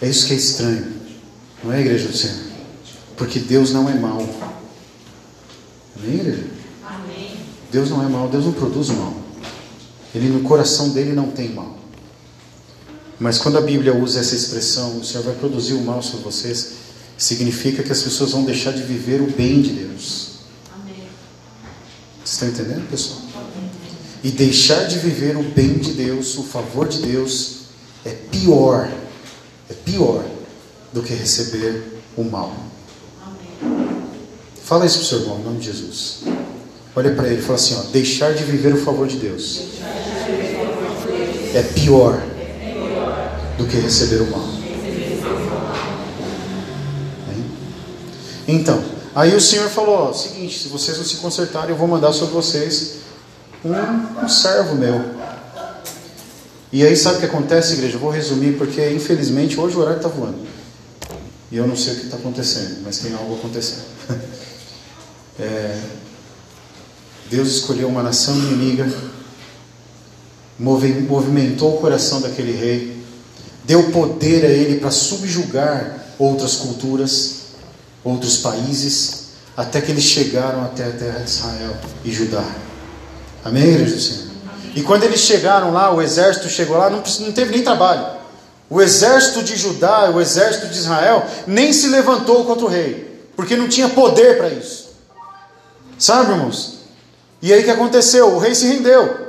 É 0.00 0.08
isso 0.08 0.26
que 0.26 0.34
é 0.34 0.36
estranho. 0.36 0.86
Não 1.64 1.72
é, 1.72 1.80
igreja 1.80 2.06
do 2.06 2.16
Senhor? 2.16 2.46
Porque 3.16 3.40
Deus 3.40 3.72
não 3.72 3.88
é 3.88 3.94
mal. 3.94 4.24
Amém, 5.96 6.14
igreja? 6.14 6.46
Amém. 6.86 7.36
Deus 7.72 7.90
não 7.90 8.04
é 8.04 8.08
mal, 8.08 8.28
Deus 8.28 8.44
não 8.44 8.52
produz 8.52 8.90
mal. 8.90 9.17
Ele 10.14 10.28
no 10.28 10.40
coração 10.40 10.90
dele 10.90 11.12
não 11.12 11.30
tem 11.30 11.50
mal. 11.50 11.76
Mas 13.18 13.38
quando 13.38 13.58
a 13.58 13.60
Bíblia 13.60 13.94
usa 13.94 14.20
essa 14.20 14.34
expressão, 14.34 14.98
o 14.98 15.04
Senhor 15.04 15.24
vai 15.24 15.34
produzir 15.34 15.74
o 15.74 15.82
mal 15.82 16.02
sobre 16.02 16.24
vocês, 16.24 16.72
significa 17.16 17.82
que 17.82 17.90
as 17.90 18.02
pessoas 18.02 18.30
vão 18.30 18.44
deixar 18.44 18.72
de 18.72 18.82
viver 18.82 19.20
o 19.20 19.30
bem 19.30 19.60
de 19.60 19.70
Deus. 19.70 20.38
Amém. 20.72 20.94
Vocês 22.24 22.32
estão 22.32 22.48
entendendo, 22.48 22.88
pessoal? 22.88 23.28
e 24.22 24.30
deixar 24.30 24.84
de 24.84 24.98
viver 24.98 25.36
o 25.36 25.42
bem 25.42 25.78
de 25.78 25.92
Deus, 25.92 26.36
o 26.38 26.42
favor 26.42 26.88
de 26.88 27.00
Deus, 27.00 27.58
é 28.04 28.10
pior, 28.10 28.90
é 29.70 29.74
pior 29.74 30.24
do 30.92 31.02
que 31.02 31.14
receber 31.14 32.00
o 32.16 32.24
mal. 32.24 32.54
Fala 34.64 34.86
isso 34.86 34.98
para 34.98 35.04
o 35.04 35.08
seu 35.08 35.20
irmão, 35.20 35.38
em 35.38 35.44
nome 35.44 35.58
de 35.60 35.66
Jesus. 35.66 36.20
Olha 36.96 37.14
para 37.14 37.28
ele 37.28 37.40
e 37.40 37.42
fala 37.42 37.54
assim: 37.54 37.76
ó, 37.76 37.82
deixar 37.92 38.34
de 38.34 38.44
viver 38.44 38.74
o 38.74 38.78
favor 38.78 39.06
de 39.06 39.16
Deus 39.16 39.62
é 41.54 41.62
pior 41.62 42.20
do 43.56 43.66
que 43.66 43.76
receber 43.76 44.22
o 44.22 44.30
mal. 44.30 44.58
Então, 48.46 48.82
aí 49.14 49.34
o 49.34 49.40
Senhor 49.40 49.68
falou: 49.68 50.08
ó, 50.08 50.12
seguinte, 50.12 50.58
se 50.58 50.68
vocês 50.68 50.96
não 50.96 51.04
se 51.04 51.16
consertarem, 51.16 51.70
eu 51.70 51.76
vou 51.76 51.86
mandar 51.86 52.12
sobre 52.12 52.34
vocês 52.34 52.98
um, 53.64 54.24
um 54.24 54.28
servo 54.28 54.74
meu. 54.74 55.18
E 56.72 56.84
aí 56.84 56.96
sabe 56.96 57.16
o 57.16 57.20
que 57.20 57.26
acontece, 57.26 57.74
igreja? 57.74 57.96
Eu 57.96 58.00
vou 58.00 58.10
resumir 58.10 58.56
porque 58.56 58.90
infelizmente 58.90 59.58
hoje 59.58 59.76
o 59.76 59.80
horário 59.80 59.98
está 59.98 60.08
voando. 60.08 60.38
E 61.50 61.56
eu 61.56 61.66
não 61.66 61.76
sei 61.76 61.94
o 61.94 61.96
que 61.96 62.04
está 62.04 62.16
acontecendo, 62.18 62.82
mas 62.84 62.98
tem 62.98 63.14
algo 63.14 63.36
acontecendo. 63.36 63.84
É, 65.40 65.80
Deus 67.30 67.48
escolheu 67.48 67.88
uma 67.88 68.02
nação 68.02 68.34
inimiga, 68.36 68.90
movimentou 70.58 71.76
o 71.76 71.78
coração 71.78 72.20
daquele 72.20 72.52
rei, 72.52 73.02
deu 73.64 73.90
poder 73.90 74.44
a 74.44 74.48
ele 74.48 74.80
para 74.80 74.90
subjugar 74.90 76.06
outras 76.18 76.56
culturas, 76.56 77.34
outros 78.02 78.38
países, 78.38 79.28
até 79.56 79.80
que 79.80 79.90
eles 79.90 80.04
chegaram 80.04 80.64
até 80.64 80.86
a 80.86 80.92
terra 80.92 81.18
de 81.18 81.30
Israel 81.30 81.76
e 82.04 82.10
Judá. 82.10 82.44
Amém, 83.44 83.64
igreja 83.64 83.94
do 83.94 84.00
Senhor? 84.00 84.28
E 84.74 84.82
quando 84.82 85.04
eles 85.04 85.20
chegaram 85.20 85.72
lá, 85.72 85.92
o 85.92 86.00
exército 86.00 86.48
chegou 86.48 86.76
lá, 86.76 86.88
não, 86.88 87.02
não 87.20 87.32
teve 87.32 87.52
nem 87.52 87.62
trabalho. 87.62 88.18
O 88.70 88.80
exército 88.80 89.42
de 89.42 89.56
Judá, 89.56 90.10
o 90.10 90.20
exército 90.20 90.68
de 90.68 90.78
Israel, 90.78 91.26
nem 91.46 91.72
se 91.72 91.88
levantou 91.88 92.44
contra 92.44 92.64
o 92.64 92.68
rei, 92.68 93.28
porque 93.34 93.56
não 93.56 93.68
tinha 93.68 93.88
poder 93.88 94.36
para 94.36 94.48
isso. 94.50 94.88
Sabe, 95.98 96.32
irmãos? 96.32 96.77
E 97.40 97.52
aí 97.52 97.60
o 97.60 97.64
que 97.64 97.70
aconteceu? 97.70 98.34
O 98.34 98.38
rei 98.38 98.54
se 98.54 98.66
rendeu. 98.66 99.28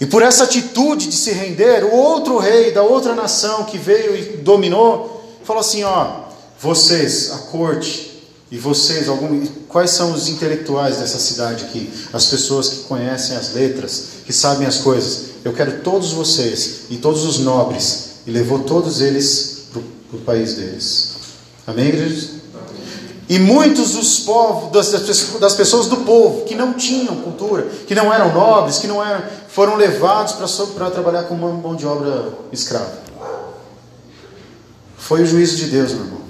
E 0.00 0.06
por 0.06 0.22
essa 0.22 0.44
atitude 0.44 1.06
de 1.06 1.14
se 1.14 1.30
render, 1.30 1.84
o 1.84 1.94
outro 1.94 2.38
rei 2.38 2.72
da 2.72 2.82
outra 2.82 3.14
nação 3.14 3.64
que 3.64 3.78
veio 3.78 4.16
e 4.16 4.36
dominou, 4.38 5.38
falou 5.44 5.60
assim: 5.60 5.84
ó, 5.84 6.22
vocês, 6.60 7.30
a 7.30 7.38
corte, 7.38 8.12
e 8.50 8.58
vocês, 8.58 9.08
algum, 9.08 9.46
quais 9.68 9.92
são 9.92 10.12
os 10.12 10.28
intelectuais 10.28 10.98
dessa 10.98 11.18
cidade 11.18 11.64
aqui? 11.64 11.90
As 12.12 12.26
pessoas 12.26 12.68
que 12.68 12.76
conhecem 12.80 13.34
as 13.34 13.54
letras, 13.54 14.04
que 14.26 14.32
sabem 14.32 14.66
as 14.66 14.78
coisas. 14.78 15.30
Eu 15.44 15.54
quero 15.54 15.80
todos 15.80 16.12
vocês 16.12 16.82
e 16.90 16.96
todos 16.96 17.24
os 17.24 17.38
nobres. 17.38 18.10
E 18.26 18.30
levou 18.30 18.58
todos 18.58 19.00
eles 19.00 19.68
para 19.72 20.18
o 20.18 20.20
país 20.20 20.54
deles. 20.54 21.12
Amém, 21.66 21.88
igreja? 21.88 22.41
E 23.28 23.38
muitos 23.38 23.92
dos 23.92 24.20
povos, 24.20 24.72
das, 24.72 24.90
das 25.38 25.54
pessoas 25.54 25.86
do 25.86 25.98
povo, 25.98 26.44
que 26.44 26.54
não 26.54 26.74
tinham 26.74 27.16
cultura, 27.16 27.62
que 27.86 27.94
não 27.94 28.12
eram 28.12 28.32
nobres, 28.34 28.78
que 28.78 28.86
não 28.86 29.02
eram, 29.02 29.22
foram 29.48 29.76
levados 29.76 30.34
para 30.74 30.90
trabalhar 30.90 31.24
com 31.24 31.34
mão 31.34 31.74
de 31.74 31.86
obra 31.86 32.28
escrava. 32.50 33.00
Foi 34.96 35.22
o 35.22 35.26
juízo 35.26 35.56
de 35.56 35.66
Deus, 35.66 35.92
meu 35.92 36.04
irmão. 36.04 36.22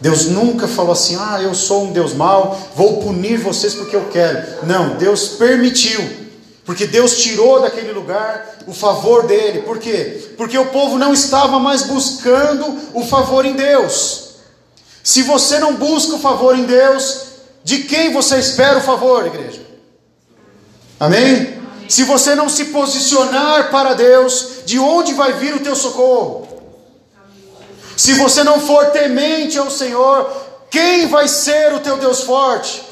Deus 0.00 0.26
nunca 0.26 0.68
falou 0.68 0.92
assim: 0.92 1.16
ah, 1.16 1.40
eu 1.42 1.54
sou 1.54 1.84
um 1.84 1.92
Deus 1.92 2.12
mau, 2.12 2.58
vou 2.74 2.98
punir 2.98 3.38
vocês 3.38 3.74
porque 3.74 3.96
eu 3.96 4.08
quero. 4.10 4.66
Não, 4.66 4.96
Deus 4.96 5.28
permitiu. 5.30 6.28
Porque 6.64 6.86
Deus 6.86 7.16
tirou 7.16 7.62
daquele 7.62 7.92
lugar 7.92 8.58
o 8.66 8.74
favor 8.74 9.26
dele. 9.26 9.62
Por 9.62 9.78
quê? 9.78 10.34
Porque 10.36 10.58
o 10.58 10.66
povo 10.66 10.98
não 10.98 11.14
estava 11.14 11.58
mais 11.58 11.82
buscando 11.82 12.78
o 12.92 13.02
favor 13.02 13.46
em 13.46 13.54
Deus. 13.54 14.27
Se 15.08 15.22
você 15.22 15.58
não 15.58 15.74
busca 15.74 16.16
o 16.16 16.18
favor 16.18 16.54
em 16.54 16.64
Deus, 16.64 17.28
de 17.64 17.84
quem 17.84 18.12
você 18.12 18.38
espera 18.38 18.76
o 18.76 18.82
favor, 18.82 19.24
igreja? 19.24 19.62
Amém? 21.00 21.62
Se 21.88 22.04
você 22.04 22.34
não 22.34 22.46
se 22.46 22.66
posicionar 22.66 23.70
para 23.70 23.94
Deus, 23.94 24.64
de 24.66 24.78
onde 24.78 25.14
vai 25.14 25.32
vir 25.32 25.54
o 25.54 25.60
teu 25.60 25.74
socorro? 25.74 26.46
Se 27.96 28.12
você 28.16 28.44
não 28.44 28.60
for 28.60 28.90
temente 28.90 29.58
ao 29.58 29.70
Senhor, 29.70 30.30
quem 30.70 31.06
vai 31.06 31.26
ser 31.26 31.72
o 31.72 31.80
teu 31.80 31.96
Deus 31.96 32.20
forte? 32.20 32.82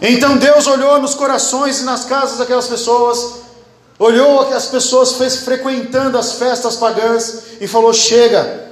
Então 0.00 0.38
Deus 0.38 0.66
olhou 0.66 0.98
nos 1.02 1.14
corações 1.14 1.80
e 1.80 1.84
nas 1.84 2.06
casas 2.06 2.38
daquelas 2.38 2.66
pessoas, 2.66 3.42
olhou 3.98 4.40
as 4.54 4.68
pessoas 4.68 5.12
frequentando 5.44 6.16
as 6.16 6.32
festas 6.32 6.76
pagãs 6.76 7.42
e 7.60 7.68
falou: 7.68 7.92
Chega, 7.92 8.69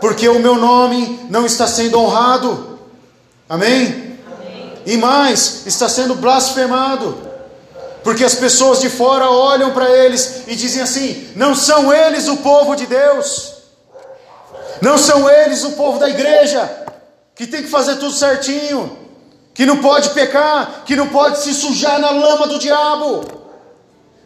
porque 0.00 0.28
o 0.28 0.38
meu 0.38 0.56
nome 0.56 1.20
não 1.28 1.44
está 1.44 1.66
sendo 1.66 1.98
honrado. 1.98 2.78
Amém? 3.48 4.18
Amém? 4.26 4.72
E 4.86 4.96
mais, 4.96 5.66
está 5.66 5.88
sendo 5.88 6.14
blasfemado. 6.14 7.28
Porque 8.02 8.24
as 8.24 8.34
pessoas 8.34 8.80
de 8.80 8.88
fora 8.88 9.30
olham 9.30 9.72
para 9.72 9.90
eles 9.90 10.44
e 10.46 10.56
dizem 10.56 10.82
assim: 10.82 11.28
não 11.36 11.54
são 11.54 11.92
eles 11.92 12.28
o 12.28 12.38
povo 12.38 12.74
de 12.74 12.86
Deus, 12.86 13.54
não 14.80 14.96
são 14.96 15.28
eles 15.28 15.64
o 15.64 15.72
povo 15.72 15.98
da 15.98 16.08
igreja, 16.08 16.68
que 17.34 17.46
tem 17.46 17.62
que 17.62 17.68
fazer 17.68 17.96
tudo 17.96 18.12
certinho 18.12 19.00
que 19.60 19.66
não 19.66 19.78
pode 19.78 20.10
pecar, 20.10 20.84
que 20.86 20.96
não 20.96 21.08
pode 21.08 21.38
se 21.40 21.52
sujar 21.52 21.98
na 21.98 22.10
lama 22.10 22.46
do 22.46 22.58
diabo. 22.58 23.22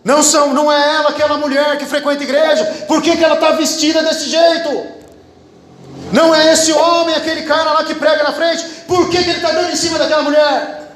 Não 0.05 0.23
são, 0.23 0.53
não 0.53 0.71
é 0.71 0.97
ela 0.97 1.09
aquela 1.09 1.39
mulher 1.39 1.79
que 1.79 1.87
frequenta 1.87 2.21
a 2.21 2.23
igreja. 2.23 2.65
Por 2.87 3.03
que, 3.03 3.17
que 3.17 3.25
ela 3.25 3.35
está 3.35 3.51
vestida 3.51 4.03
desse 4.03 4.29
jeito? 4.29 4.87
Não 6.15 6.33
é 6.33 6.53
esse 6.53 6.71
homem, 6.71 7.13
aquele 7.13 7.43
cara 7.43 7.73
lá 7.73 7.83
que 7.83 7.93
prega 7.93 8.23
na 8.23 8.33
frente. 8.33 8.65
Por 8.87 9.11
que, 9.11 9.21
que 9.21 9.31
ele 9.31 9.39
está 9.39 9.51
dando 9.51 9.73
em 9.73 9.77
cima 9.77 9.99
daquela 9.99 10.23
mulher? 10.23 10.95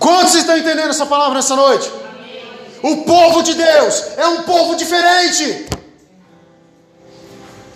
Quantos 0.00 0.34
estão 0.34 0.56
entendendo 0.56 0.90
essa 0.90 1.06
palavra 1.06 1.36
nessa 1.36 1.54
noite? 1.54 1.88
O 2.82 3.04
povo 3.04 3.40
de 3.44 3.54
Deus 3.54 4.02
é 4.16 4.26
um 4.26 4.42
povo 4.42 4.74
diferente. 4.74 5.68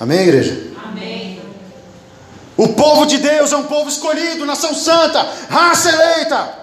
Amém, 0.00 0.23
igreja? 0.23 0.75
O 2.56 2.68
povo 2.68 3.06
de 3.06 3.18
Deus 3.18 3.52
é 3.52 3.56
um 3.56 3.64
povo 3.64 3.88
escolhido, 3.88 4.44
nação 4.44 4.75
santa, 4.75 5.25
raça 5.49 5.88
eleita. 5.88 6.58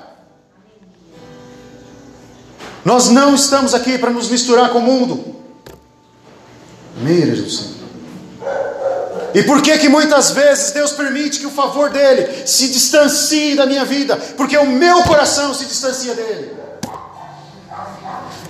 Nós 2.84 3.08
não 3.08 3.36
estamos 3.36 3.74
aqui 3.74 3.98
para 3.98 4.10
nos 4.10 4.30
misturar 4.30 4.70
com 4.72 4.80
o 4.80 4.82
mundo. 4.82 5.36
Mira, 6.98 7.34
Jesus. 7.34 7.81
E 9.34 9.44
por 9.44 9.62
que 9.62 9.78
que 9.78 9.90
muitas 9.90 10.32
vezes 10.32 10.72
Deus 10.72 10.92
permite 10.92 11.40
que 11.40 11.46
o 11.46 11.52
favor 11.52 11.90
dele 11.90 12.46
se 12.46 12.68
distancie 12.68 13.56
da 13.56 13.66
minha 13.66 13.86
vida? 13.86 14.18
Porque 14.38 14.58
o 14.58 14.66
meu 14.66 15.04
coração 15.04 15.54
se 15.54 15.66
distancia 15.66 16.14
dele. 16.14 16.56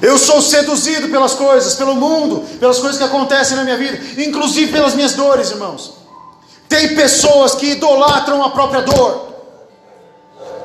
Eu 0.02 0.18
sou 0.18 0.42
seduzido 0.42 1.10
pelas 1.10 1.34
coisas, 1.34 1.76
pelo 1.76 1.96
mundo, 1.96 2.44
pelas 2.60 2.80
coisas 2.80 2.98
que 2.98 3.04
acontecem 3.04 3.56
na 3.56 3.64
minha 3.64 3.78
vida, 3.78 4.00
inclusive 4.22 4.72
pelas 4.72 4.96
minhas 4.96 5.14
dores, 5.14 5.52
irmãos. 5.52 5.94
Tem 6.68 6.96
pessoas 6.96 7.54
que 7.54 7.68
idolatram 7.72 8.44
a 8.44 8.50
própria 8.50 8.82
dor 8.82 9.31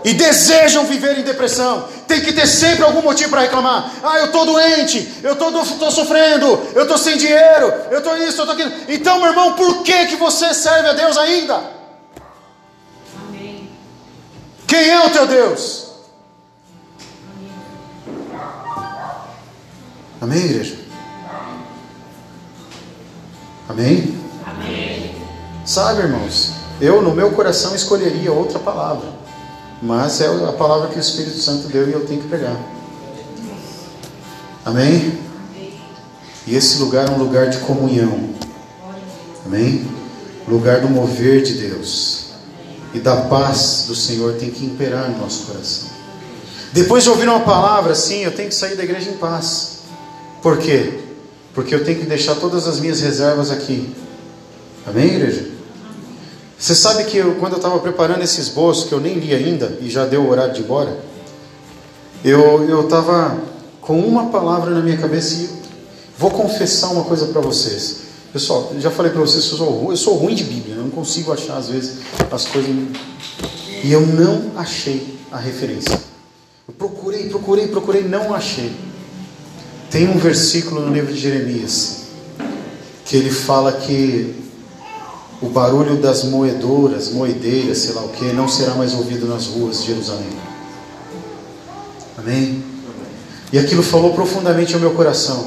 e 0.07 0.15
desejam 0.15 0.85
viver 0.85 1.19
em 1.19 1.25
depressão. 1.25 1.89
Tem 2.07 2.21
que 2.21 2.33
ter 2.33 2.47
sempre 2.47 2.85
algum 2.85 3.03
motivo 3.03 3.31
para 3.31 3.41
reclamar. 3.41 3.93
Ah, 4.05 4.21
eu 4.21 4.27
estou 4.27 4.47
doente, 4.47 5.21
eu 5.21 5.33
estou 5.33 5.91
sofrendo, 5.91 6.47
eu 6.77 6.83
estou 6.83 6.97
sem 6.97 7.17
dinheiro, 7.17 7.75
eu 7.91 7.99
estou 7.99 8.17
isso, 8.17 8.41
eu 8.41 8.49
estou 8.49 8.53
aquilo. 8.53 8.73
Então, 8.89 9.19
meu 9.19 9.31
irmão, 9.31 9.55
por 9.55 9.83
que, 9.83 10.07
que 10.07 10.15
você 10.15 10.55
serve 10.55 10.91
a 10.91 10.93
Deus 10.93 11.17
ainda? 11.17 11.61
Amém. 13.29 13.69
Quem 14.69 14.91
é 14.91 15.05
o 15.05 15.11
teu 15.11 15.27
Deus? 15.27 15.87
Amém, 20.21 20.45
igreja? 20.45 20.79
Amém? 23.69 24.17
Sabe, 25.65 26.03
irmãos, 26.03 26.53
eu 26.81 27.03
no 27.03 27.13
meu 27.13 27.33
coração 27.33 27.75
escolheria 27.75 28.33
outra 28.33 28.61
palavra, 28.61 29.09
mas 29.83 30.21
é 30.21 30.27
a 30.27 30.53
palavra 30.53 30.89
que 30.89 30.97
o 30.97 31.01
Espírito 31.01 31.39
Santo 31.39 31.69
deu 31.69 31.89
e 31.89 31.93
eu 31.93 32.07
tenho 32.07 32.23
que 32.23 32.29
pregar. 32.29 32.57
Amém? 34.65 35.19
E 36.47 36.55
esse 36.55 36.79
lugar 36.79 37.09
é 37.09 37.11
um 37.11 37.19
lugar 37.19 37.49
de 37.51 37.59
comunhão. 37.59 38.31
Amém? 39.45 39.87
Lugar 40.49 40.81
do 40.81 40.89
mover 40.89 41.43
de 41.43 41.55
Deus. 41.55 42.27
E 42.95 42.99
da 42.99 43.17
paz 43.23 43.85
do 43.87 43.95
Senhor 43.95 44.35
tem 44.35 44.51
que 44.51 44.65
imperar 44.65 45.11
no 45.11 45.19
nosso 45.19 45.47
coração. 45.47 45.89
Depois 46.73 47.05
de 47.05 47.11
ouvir 47.11 47.29
uma 47.29 47.41
palavra 47.41 47.93
assim, 47.93 48.25
eu 48.25 48.33
tenho 48.33 48.49
que 48.49 48.55
sair 48.55 48.77
da 48.77 48.85
igreja 48.85 49.11
em 49.11 49.17
paz. 49.17 49.81
Por 50.43 50.59
quê? 50.59 51.01
Porque 51.55 51.75
eu 51.75 51.85
tenho 51.85 51.99
que 51.99 52.07
deixar 52.07 52.37
todas 52.37 52.67
as 52.67 52.79
minhas 52.79 53.01
reservas 53.01 53.51
aqui. 53.51 53.95
Amém, 54.87 55.07
igreja? 55.07 55.56
Você 56.59 56.75
sabe 56.75 57.05
que 57.05 57.19
eu, 57.19 57.35
quando 57.35 57.53
eu 57.53 57.59
estava 57.59 57.79
preparando 57.79 58.23
esse 58.23 58.41
esboço, 58.41 58.89
que 58.89 58.95
eu 58.95 59.01
nem 59.01 59.15
li 59.15 59.35
ainda, 59.35 59.79
e 59.81 59.91
já 59.91 60.07
deu 60.07 60.23
o 60.23 60.31
horário 60.31 60.55
de 60.55 60.61
ir 60.61 60.65
embora, 60.65 60.99
eu 62.25 62.85
estava 62.85 63.39
com 63.81 64.01
uma 64.01 64.31
palavra 64.31 64.71
na 64.71 64.81
minha 64.81 64.97
cabeça 64.97 65.35
e 65.35 65.49
vou 66.19 66.31
confessar 66.31 66.89
uma 66.91 67.05
coisa 67.05 67.27
para 67.27 67.41
vocês. 67.41 68.07
Pessoal, 68.33 68.73
já 68.79 68.91
falei 68.91 69.13
para 69.13 69.21
vocês, 69.21 69.49
eu 69.51 69.57
sou, 69.57 69.91
eu 69.91 69.97
sou 69.97 70.15
ruim 70.15 70.35
de 70.35 70.45
Bíblia, 70.45 70.77
eu 70.77 70.83
não 70.83 70.91
consigo 70.91 71.33
achar 71.33 71.57
às 71.57 71.69
vezes 71.69 71.99
as 72.31 72.47
coisas. 72.47 72.71
E 73.85 73.93
eu 73.93 74.01
não 74.01 74.53
achei 74.57 75.19
a 75.31 75.39
referência. 75.39 76.01
Eu 76.67 76.75
procurei, 76.75 77.29
procurei, 77.29 77.69
procurei, 77.69 78.03
não 78.03 78.35
achei. 78.35 78.73
Tem 79.91 80.09
um 80.09 80.19
versículo 80.19 80.81
no 80.81 80.93
livro 80.93 81.13
de 81.13 81.21
Jeremias 81.21 82.07
que 83.05 83.17
ele 83.17 83.31
fala 83.31 83.73
que 83.73 84.35
o 85.47 85.51
barulho 85.51 85.97
das 85.97 86.25
moedoras, 86.25 87.11
moedeiras, 87.11 87.79
sei 87.79 87.95
lá 87.95 88.03
o 88.03 88.09
que, 88.09 88.25
não 88.33 88.49
será 88.49 88.75
mais 88.75 88.93
ouvido 88.95 89.27
nas 89.27 89.47
ruas 89.47 89.81
de 89.81 89.87
Jerusalém. 89.89 90.29
Amém? 92.19 92.65
E 93.53 93.59
aquilo 93.59 93.83
falou 93.83 94.13
profundamente 94.13 94.75
ao 94.75 94.81
meu 94.81 94.93
coração. 94.95 95.47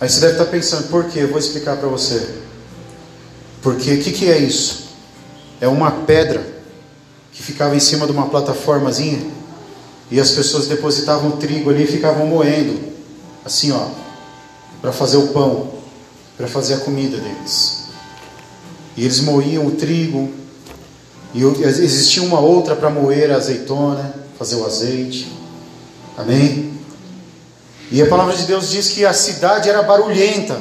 Aí 0.00 0.08
você 0.08 0.20
deve 0.20 0.32
estar 0.32 0.46
pensando, 0.46 0.88
por 0.88 1.04
quê? 1.04 1.20
Eu 1.20 1.28
vou 1.28 1.38
explicar 1.38 1.76
para 1.76 1.86
você. 1.86 2.36
Porque 3.62 3.92
o 3.92 4.02
que, 4.02 4.10
que 4.10 4.30
é 4.30 4.38
isso? 4.38 4.84
É 5.60 5.68
uma 5.68 5.90
pedra 5.90 6.54
que 7.30 7.42
ficava 7.42 7.76
em 7.76 7.80
cima 7.80 8.06
de 8.06 8.12
uma 8.12 8.28
plataformazinha 8.28 9.20
e 10.10 10.18
as 10.18 10.30
pessoas 10.30 10.66
depositavam 10.66 11.32
trigo 11.32 11.68
ali 11.68 11.84
e 11.84 11.86
ficavam 11.86 12.26
moendo, 12.26 12.78
assim 13.44 13.70
ó, 13.70 13.86
para 14.80 14.92
fazer 14.92 15.18
o 15.18 15.28
pão, 15.28 15.72
para 16.36 16.46
fazer 16.46 16.74
a 16.74 16.78
comida 16.78 17.18
deles. 17.18 17.83
E 18.96 19.04
eles 19.04 19.20
moíam 19.20 19.66
o 19.66 19.72
trigo, 19.72 20.30
e 21.34 21.42
existia 21.42 22.22
uma 22.22 22.38
outra 22.38 22.76
para 22.76 22.90
moer 22.90 23.32
a 23.32 23.36
azeitona, 23.36 24.14
fazer 24.38 24.54
o 24.56 24.64
azeite. 24.64 25.32
Amém? 26.16 26.72
E 27.90 28.00
a 28.00 28.06
palavra 28.06 28.36
de 28.36 28.44
Deus 28.44 28.70
diz 28.70 28.90
que 28.90 29.04
a 29.04 29.12
cidade 29.12 29.68
era 29.68 29.82
barulhenta. 29.82 30.60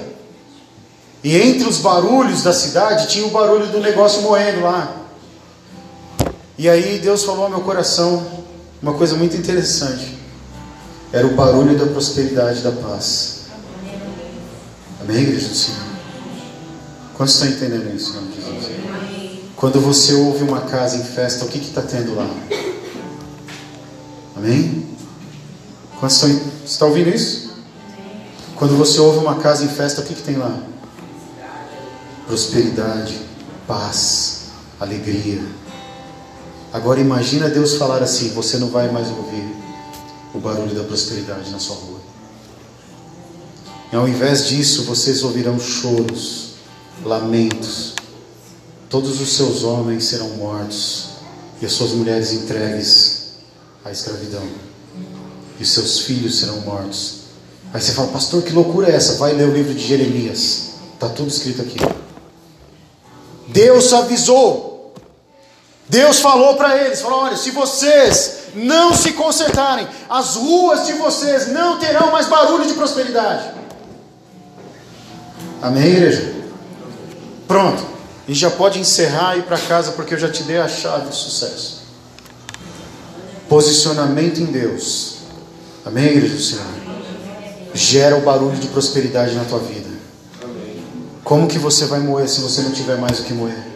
E 1.23 1.37
entre 1.37 1.67
os 1.67 1.77
barulhos 1.77 2.43
da 2.43 2.51
cidade 2.51 3.07
tinha 3.07 3.25
o 3.25 3.29
barulho 3.29 3.67
do 3.67 3.79
negócio 3.79 4.21
moendo 4.23 4.61
lá. 4.61 4.95
E 6.57 6.67
aí 6.67 6.99
Deus 6.99 7.23
falou 7.23 7.45
ao 7.45 7.49
meu 7.49 7.61
coração 7.61 8.25
uma 8.81 8.93
coisa 8.95 9.15
muito 9.15 9.37
interessante. 9.37 10.17
Era 11.11 11.25
o 11.25 11.35
barulho 11.35 11.77
da 11.77 11.85
prosperidade 11.85 12.59
e 12.59 12.63
da 12.63 12.71
paz. 12.71 13.43
Amém, 14.99 15.21
igreja 15.21 15.47
do 15.47 15.55
Senhor? 15.55 15.92
Quantos 17.15 17.35
estão 17.35 17.49
entendendo 17.49 17.95
isso, 17.95 18.17
em 18.17 18.33
Jesus? 18.33 19.53
Quando 19.55 19.79
você 19.79 20.13
ouve 20.13 20.43
uma 20.43 20.61
casa 20.61 20.97
em 20.97 21.03
festa, 21.03 21.45
o 21.45 21.47
que 21.47 21.59
está 21.59 21.81
tendo 21.81 22.15
lá? 22.15 22.29
Amém? 24.35 24.87
Quantos 25.99 26.17
estão, 26.17 26.29
você 26.29 26.65
está 26.65 26.85
ouvindo 26.85 27.09
isso? 27.09 27.53
Quando 28.55 28.75
você 28.75 28.99
ouve 28.99 29.19
uma 29.19 29.35
casa 29.35 29.63
em 29.63 29.67
festa, 29.67 30.01
o 30.01 30.03
que, 30.03 30.13
que 30.13 30.21
tem 30.23 30.37
lá? 30.37 30.57
Prosperidade, 32.27 33.19
paz, 33.67 34.47
alegria. 34.79 35.41
Agora 36.71 36.99
imagina 36.99 37.49
Deus 37.49 37.75
falar 37.75 38.01
assim: 38.01 38.29
você 38.29 38.57
não 38.57 38.69
vai 38.69 38.91
mais 38.91 39.07
ouvir 39.09 39.55
o 40.33 40.39
barulho 40.39 40.73
da 40.73 40.83
prosperidade 40.83 41.51
na 41.51 41.59
sua 41.59 41.75
rua. 41.75 41.99
E 43.91 43.95
ao 43.95 44.07
invés 44.07 44.47
disso, 44.47 44.83
vocês 44.85 45.23
ouvirão 45.23 45.59
choros, 45.59 46.42
lamentos. 47.03 47.95
Todos 48.89 49.19
os 49.19 49.33
seus 49.33 49.63
homens 49.63 50.05
serão 50.05 50.29
mortos 50.31 51.13
e 51.61 51.65
as 51.65 51.71
suas 51.71 51.91
mulheres 51.91 52.31
entregues 52.33 53.23
a 53.85 53.91
escravidão, 53.91 54.43
e 55.59 55.65
seus 55.65 56.01
filhos 56.01 56.39
serão 56.39 56.59
mortos. 56.61 57.23
Aí 57.73 57.81
você 57.81 57.91
fala, 57.91 58.09
pastor, 58.09 58.43
que 58.43 58.53
loucura 58.53 58.89
é 58.89 58.95
essa? 58.95 59.15
Vai 59.15 59.33
ler 59.33 59.47
o 59.47 59.53
livro 59.53 59.73
de 59.73 59.85
Jeremias, 59.85 60.71
está 60.93 61.09
tudo 61.09 61.29
escrito 61.29 61.61
aqui. 61.61 61.77
Deus 63.47 63.91
avisou, 63.93 64.93
Deus 65.87 66.19
falou 66.19 66.55
para 66.55 66.77
eles: 66.85 67.01
falou, 67.01 67.19
olha, 67.19 67.37
se 67.37 67.51
vocês 67.51 68.39
não 68.55 68.93
se 68.93 69.13
consertarem, 69.13 69.87
as 70.09 70.35
ruas 70.35 70.85
de 70.85 70.93
vocês 70.93 71.47
não 71.47 71.79
terão 71.79 72.11
mais 72.11 72.27
barulho 72.27 72.65
de 72.65 72.73
prosperidade. 72.73 73.51
Amém, 75.61 75.87
igreja? 75.87 76.42
Pronto, 77.53 77.85
gente 78.27 78.39
já 78.39 78.49
pode 78.49 78.79
encerrar 78.79 79.35
e 79.35 79.41
ir 79.41 79.43
para 79.43 79.59
casa 79.59 79.91
porque 79.91 80.15
eu 80.15 80.17
já 80.17 80.27
te 80.27 80.41
dei 80.41 80.57
a 80.57 80.67
chave 80.67 81.09
do 81.09 81.13
sucesso. 81.13 81.83
Posicionamento 83.47 84.41
em 84.41 84.45
Deus. 84.45 85.17
Amém, 85.85 86.05
igreja 86.05 86.33
do 86.33 86.41
Senhor? 86.41 86.65
Gera 87.75 88.17
o 88.17 88.21
barulho 88.21 88.57
de 88.57 88.69
prosperidade 88.69 89.35
na 89.35 89.45
tua 89.45 89.59
vida. 89.59 89.87
Como 91.23 91.47
que 91.47 91.59
você 91.59 91.85
vai 91.85 91.99
moer 91.99 92.27
se 92.27 92.41
você 92.41 92.63
não 92.63 92.71
tiver 92.71 92.97
mais 92.97 93.19
o 93.19 93.23
que 93.23 93.33
moer? 93.33 93.67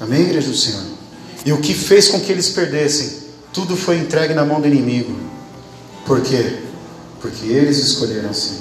Amém, 0.00 0.22
igreja 0.22 0.50
do 0.50 0.56
Senhor? 0.56 0.82
E 1.46 1.52
o 1.52 1.60
que 1.60 1.74
fez 1.74 2.08
com 2.08 2.18
que 2.18 2.32
eles 2.32 2.48
perdessem? 2.48 3.12
Tudo 3.52 3.76
foi 3.76 3.98
entregue 3.98 4.34
na 4.34 4.44
mão 4.44 4.60
do 4.60 4.66
inimigo. 4.66 5.16
Por 6.04 6.20
quê? 6.20 6.58
Porque 7.20 7.46
eles 7.46 7.78
escolheram 7.78 8.30
assim. 8.30 8.60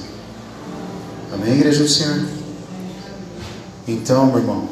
Amém, 1.33 1.53
igreja 1.55 1.81
do 1.81 1.89
Senhor? 1.89 2.40
Então, 3.91 4.27
meu 4.27 4.37
irmão, 4.37 4.69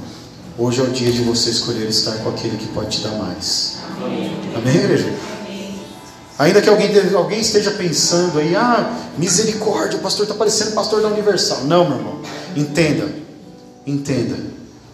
hoje 0.58 0.80
é 0.80 0.84
o 0.84 0.88
dia 0.88 1.12
de 1.12 1.22
você 1.22 1.50
escolher 1.50 1.88
estar 1.90 2.14
com 2.20 2.30
aquele 2.30 2.58
que 2.58 2.68
pode 2.68 2.98
te 2.98 3.04
dar 3.04 3.12
mais. 3.12 3.80
Amém, 4.56 4.76
igreja? 4.78 5.14
Ainda 6.38 6.62
que 6.62 6.70
alguém, 6.70 6.90
alguém 7.14 7.42
esteja 7.42 7.72
pensando 7.72 8.40
aí, 8.40 8.56
ah, 8.56 8.98
misericórdia, 9.18 10.00
o 10.00 10.02
pastor 10.02 10.24
está 10.24 10.36
parecendo 10.36 10.72
pastor 10.72 11.02
da 11.02 11.10
Universal. 11.10 11.66
Não, 11.66 11.90
meu 11.90 11.98
irmão. 11.98 12.22
Entenda, 12.56 13.10
entenda. 13.86 14.38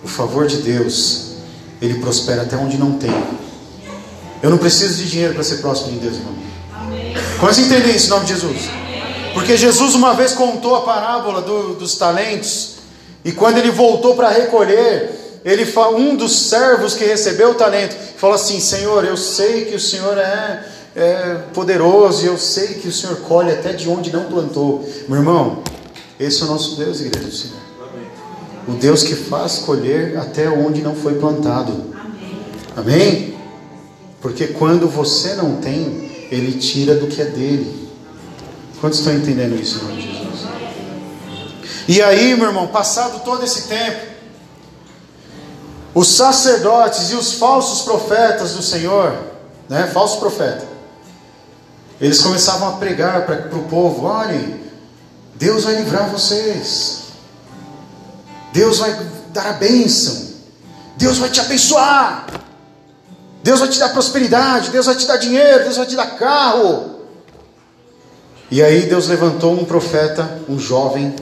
O 0.03 0.07
favor 0.07 0.47
de 0.47 0.57
Deus, 0.57 1.33
ele 1.79 1.99
prospera 1.99 2.41
até 2.41 2.57
onde 2.57 2.77
não 2.79 2.93
tem. 2.93 3.13
Eu 4.41 4.49
não 4.49 4.57
preciso 4.57 5.03
de 5.03 5.07
dinheiro 5.07 5.35
para 5.35 5.43
ser 5.43 5.57
próximo 5.57 5.91
de 5.91 5.99
Deus, 5.99 6.15
irmão. 6.15 6.33
Quantos 7.39 7.59
entendem 7.59 7.95
isso 7.95 8.07
em 8.07 8.09
nome 8.09 8.25
de 8.25 8.33
Jesus? 8.33 8.61
Porque 9.35 9.55
Jesus 9.55 9.93
uma 9.93 10.15
vez 10.15 10.33
contou 10.33 10.75
a 10.75 10.81
parábola 10.81 11.43
do, 11.43 11.75
dos 11.75 11.95
talentos, 11.95 12.74
e 13.25 13.33
quando 13.33 13.57
ele 13.57 13.71
voltou 13.71 14.15
para 14.15 14.29
recolher, 14.29 15.41
ele 15.43 15.67
um 15.97 16.15
dos 16.15 16.47
servos 16.47 16.93
que 16.93 17.03
recebeu 17.03 17.49
o 17.51 17.55
talento 17.55 17.95
falou 18.15 18.35
assim: 18.35 18.59
Senhor, 18.61 19.03
eu 19.03 19.17
sei 19.17 19.65
que 19.65 19.75
o 19.75 19.79
Senhor 19.79 20.17
é 20.17 20.75
é 20.95 21.41
poderoso 21.53 22.23
e 22.23 22.27
eu 22.27 22.37
sei 22.37 22.75
que 22.75 22.87
o 22.87 22.91
Senhor 22.91 23.17
colhe 23.17 23.51
até 23.51 23.73
de 23.73 23.89
onde 23.89 24.13
não 24.13 24.25
plantou. 24.25 24.87
Meu 25.09 25.17
irmão, 25.17 25.61
esse 26.17 26.41
é 26.41 26.45
o 26.45 26.47
nosso 26.47 26.77
Deus, 26.77 27.01
igreja 27.01 27.27
do 27.27 27.35
Senhor. 27.35 27.57
O 28.67 28.71
Deus 28.71 29.03
que 29.03 29.13
faz 29.13 29.59
colher 29.59 30.17
até 30.17 30.49
onde 30.49 30.81
não 30.81 30.95
foi 30.95 31.15
plantado. 31.15 31.93
Amém? 32.75 33.01
Amém? 33.01 33.35
Porque 34.21 34.47
quando 34.47 34.87
você 34.87 35.35
não 35.35 35.57
tem, 35.57 36.27
Ele 36.31 36.53
tira 36.53 36.95
do 36.95 37.07
que 37.07 37.21
é 37.21 37.25
dele. 37.25 37.89
Quantos 38.79 38.99
estão 38.99 39.13
entendendo 39.13 39.59
isso 39.61 39.79
de 39.85 40.01
Jesus? 40.01 40.14
E 41.87 42.01
aí, 42.01 42.35
meu 42.35 42.47
irmão, 42.47 42.67
passado 42.67 43.23
todo 43.23 43.43
esse 43.43 43.63
tempo, 43.63 44.05
os 45.93 46.15
sacerdotes 46.15 47.11
e 47.11 47.15
os 47.15 47.33
falsos 47.33 47.83
profetas 47.83 48.53
do 48.53 48.63
Senhor, 48.63 49.15
né, 49.69 49.87
falsos 49.93 50.19
profetas, 50.19 50.67
eles 52.01 52.21
começavam 52.21 52.69
a 52.69 52.71
pregar 52.73 53.25
para 53.25 53.55
o 53.55 53.63
povo: 53.63 54.05
olhem, 54.05 54.61
Deus 55.35 55.63
vai 55.63 55.75
livrar 55.75 56.09
vocês, 56.09 57.03
Deus 58.51 58.79
vai 58.79 58.93
dar 59.29 59.47
a 59.47 59.53
bênção, 59.53 60.33
Deus 60.97 61.19
vai 61.19 61.29
te 61.29 61.39
abençoar, 61.39 62.25
Deus 63.43 63.59
vai 63.59 63.69
te 63.69 63.79
dar 63.79 63.89
prosperidade, 63.89 64.71
Deus 64.71 64.87
vai 64.87 64.95
te 64.95 65.05
dar 65.05 65.17
dinheiro, 65.17 65.65
Deus 65.65 65.77
vai 65.77 65.85
te 65.85 65.95
dar 65.95 66.17
carro. 66.17 66.95
E 68.49 68.61
aí 68.63 68.87
Deus 68.87 69.07
levantou 69.07 69.53
um 69.53 69.65
profeta, 69.65 70.41
um 70.47 70.59
jovem, 70.59 71.15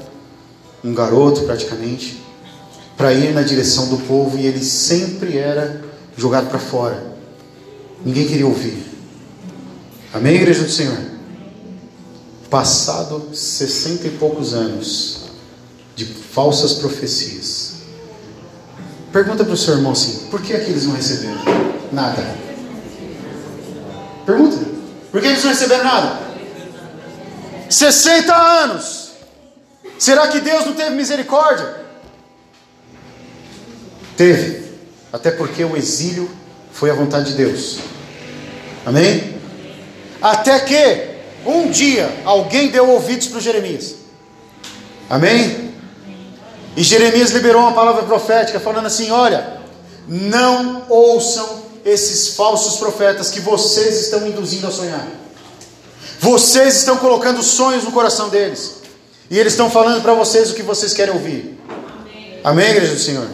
um 0.83 0.93
garoto 0.93 1.41
praticamente, 1.41 2.21
para 2.97 3.13
ir 3.13 3.33
na 3.33 3.41
direção 3.41 3.87
do 3.87 3.97
povo 3.97 4.37
e 4.37 4.45
ele 4.45 4.63
sempre 4.63 5.37
era 5.37 5.81
jogado 6.17 6.49
para 6.49 6.59
fora. 6.59 7.13
Ninguém 8.05 8.27
queria 8.27 8.45
ouvir. 8.45 8.83
Amém, 10.13 10.35
igreja 10.35 10.63
do 10.63 10.69
Senhor? 10.69 10.97
Passado 12.49 13.29
sessenta 13.33 14.07
e 14.07 14.11
poucos 14.11 14.53
anos 14.53 15.23
de 15.95 16.05
falsas 16.05 16.73
profecias. 16.73 17.73
Pergunta 19.11 19.43
para 19.43 19.53
o 19.53 19.57
seu 19.57 19.75
irmão 19.75 19.93
assim: 19.93 20.27
por 20.29 20.41
que 20.41 20.53
aqueles 20.53 20.85
não 20.85 20.93
receberam 20.93 21.39
nada? 21.91 22.35
Pergunta: 24.25 24.57
por 25.11 25.21
que 25.21 25.27
eles 25.27 25.43
não 25.43 25.51
receberam 25.51 25.83
nada? 25.83 26.19
60 27.69 28.35
anos. 28.35 29.02
Será 29.97 30.27
que 30.27 30.39
Deus 30.39 30.65
não 30.65 30.73
teve 30.73 30.91
misericórdia? 30.91 31.83
Teve. 34.17 34.63
Até 35.11 35.31
porque 35.31 35.63
o 35.63 35.77
exílio 35.77 36.29
foi 36.71 36.89
a 36.89 36.93
vontade 36.93 37.31
de 37.31 37.37
Deus. 37.37 37.79
Amém? 38.85 39.37
Até 40.21 40.59
que 40.59 41.13
um 41.45 41.69
dia 41.69 42.11
alguém 42.25 42.69
deu 42.69 42.89
ouvidos 42.89 43.27
para 43.27 43.39
Jeremias. 43.39 43.95
Amém? 45.09 45.73
E 46.75 46.83
Jeremias 46.83 47.31
liberou 47.31 47.61
uma 47.61 47.73
palavra 47.73 48.03
profética 48.03 48.59
falando 48.59 48.87
assim: 48.87 49.11
Olha, 49.11 49.61
não 50.07 50.85
ouçam 50.89 51.63
esses 51.85 52.35
falsos 52.35 52.77
profetas 52.77 53.29
que 53.29 53.39
vocês 53.39 54.01
estão 54.01 54.27
induzindo 54.27 54.67
a 54.67 54.71
sonhar. 54.71 55.05
Vocês 56.19 56.77
estão 56.77 56.97
colocando 56.97 57.43
sonhos 57.43 57.83
no 57.83 57.91
coração 57.91 58.29
deles. 58.29 58.82
E 59.33 59.39
eles 59.39 59.53
estão 59.53 59.67
falando 59.67 60.03
para 60.03 60.13
vocês 60.13 60.51
o 60.51 60.53
que 60.53 60.61
vocês 60.61 60.93
querem 60.93 61.11
ouvir. 61.11 61.59
Amém, 61.67 62.39
Amém 62.43 62.69
igreja 62.69 62.93
do 62.93 62.99
Senhor? 62.99 63.27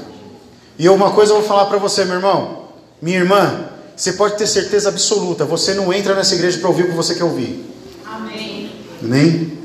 E 0.78 0.88
uma 0.88 1.12
coisa 1.12 1.34
eu 1.34 1.40
vou 1.40 1.46
falar 1.46 1.66
para 1.66 1.78
você, 1.78 2.06
meu 2.06 2.16
irmão, 2.16 2.70
minha 3.02 3.18
irmã, 3.18 3.66
você 3.98 4.14
pode 4.14 4.38
ter 4.38 4.48
certeza 4.48 4.88
absoluta, 4.88 5.44
você 5.44 5.74
não 5.74 5.92
entra 5.92 6.16
nessa 6.16 6.36
igreja 6.36 6.58
para 6.58 6.70
ouvir 6.70 6.84
o 6.84 6.88
que 6.88 6.96
você 6.96 7.16
quer 7.16 7.26
ouvir. 7.26 7.66
Amém. 8.06 8.72
Amém? 9.04 9.58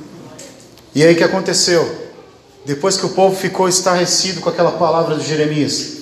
E 0.92 1.04
aí 1.04 1.14
o 1.14 1.16
que 1.16 1.22
aconteceu? 1.22 1.88
Depois 2.66 2.96
que 2.96 3.06
o 3.06 3.10
povo 3.10 3.36
ficou 3.36 3.68
estarrecido 3.68 4.40
com 4.40 4.48
aquela 4.48 4.72
palavra 4.72 5.14
de 5.14 5.24
Jeremias, 5.24 5.98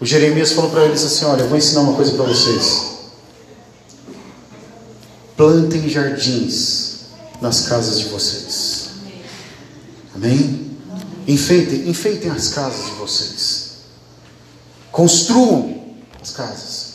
o 0.00 0.06
Jeremias 0.06 0.52
falou 0.52 0.70
para 0.70 0.86
eles 0.86 1.04
assim: 1.04 1.26
Olha, 1.26 1.42
eu 1.42 1.48
vou 1.48 1.58
ensinar 1.58 1.82
uma 1.82 1.92
coisa 1.92 2.12
para 2.12 2.24
vocês. 2.24 2.86
Plantem 5.36 5.86
jardins 5.90 7.00
nas 7.38 7.68
casas 7.68 7.98
de 7.98 8.06
vocês. 8.06 8.53
Amém? 10.14 10.78
Enfeitem, 11.26 11.88
enfeitem 11.88 12.30
as 12.30 12.48
casas 12.48 12.86
de 12.86 12.92
vocês. 12.92 13.72
Construam 14.92 15.82
as 16.22 16.30
casas. 16.30 16.94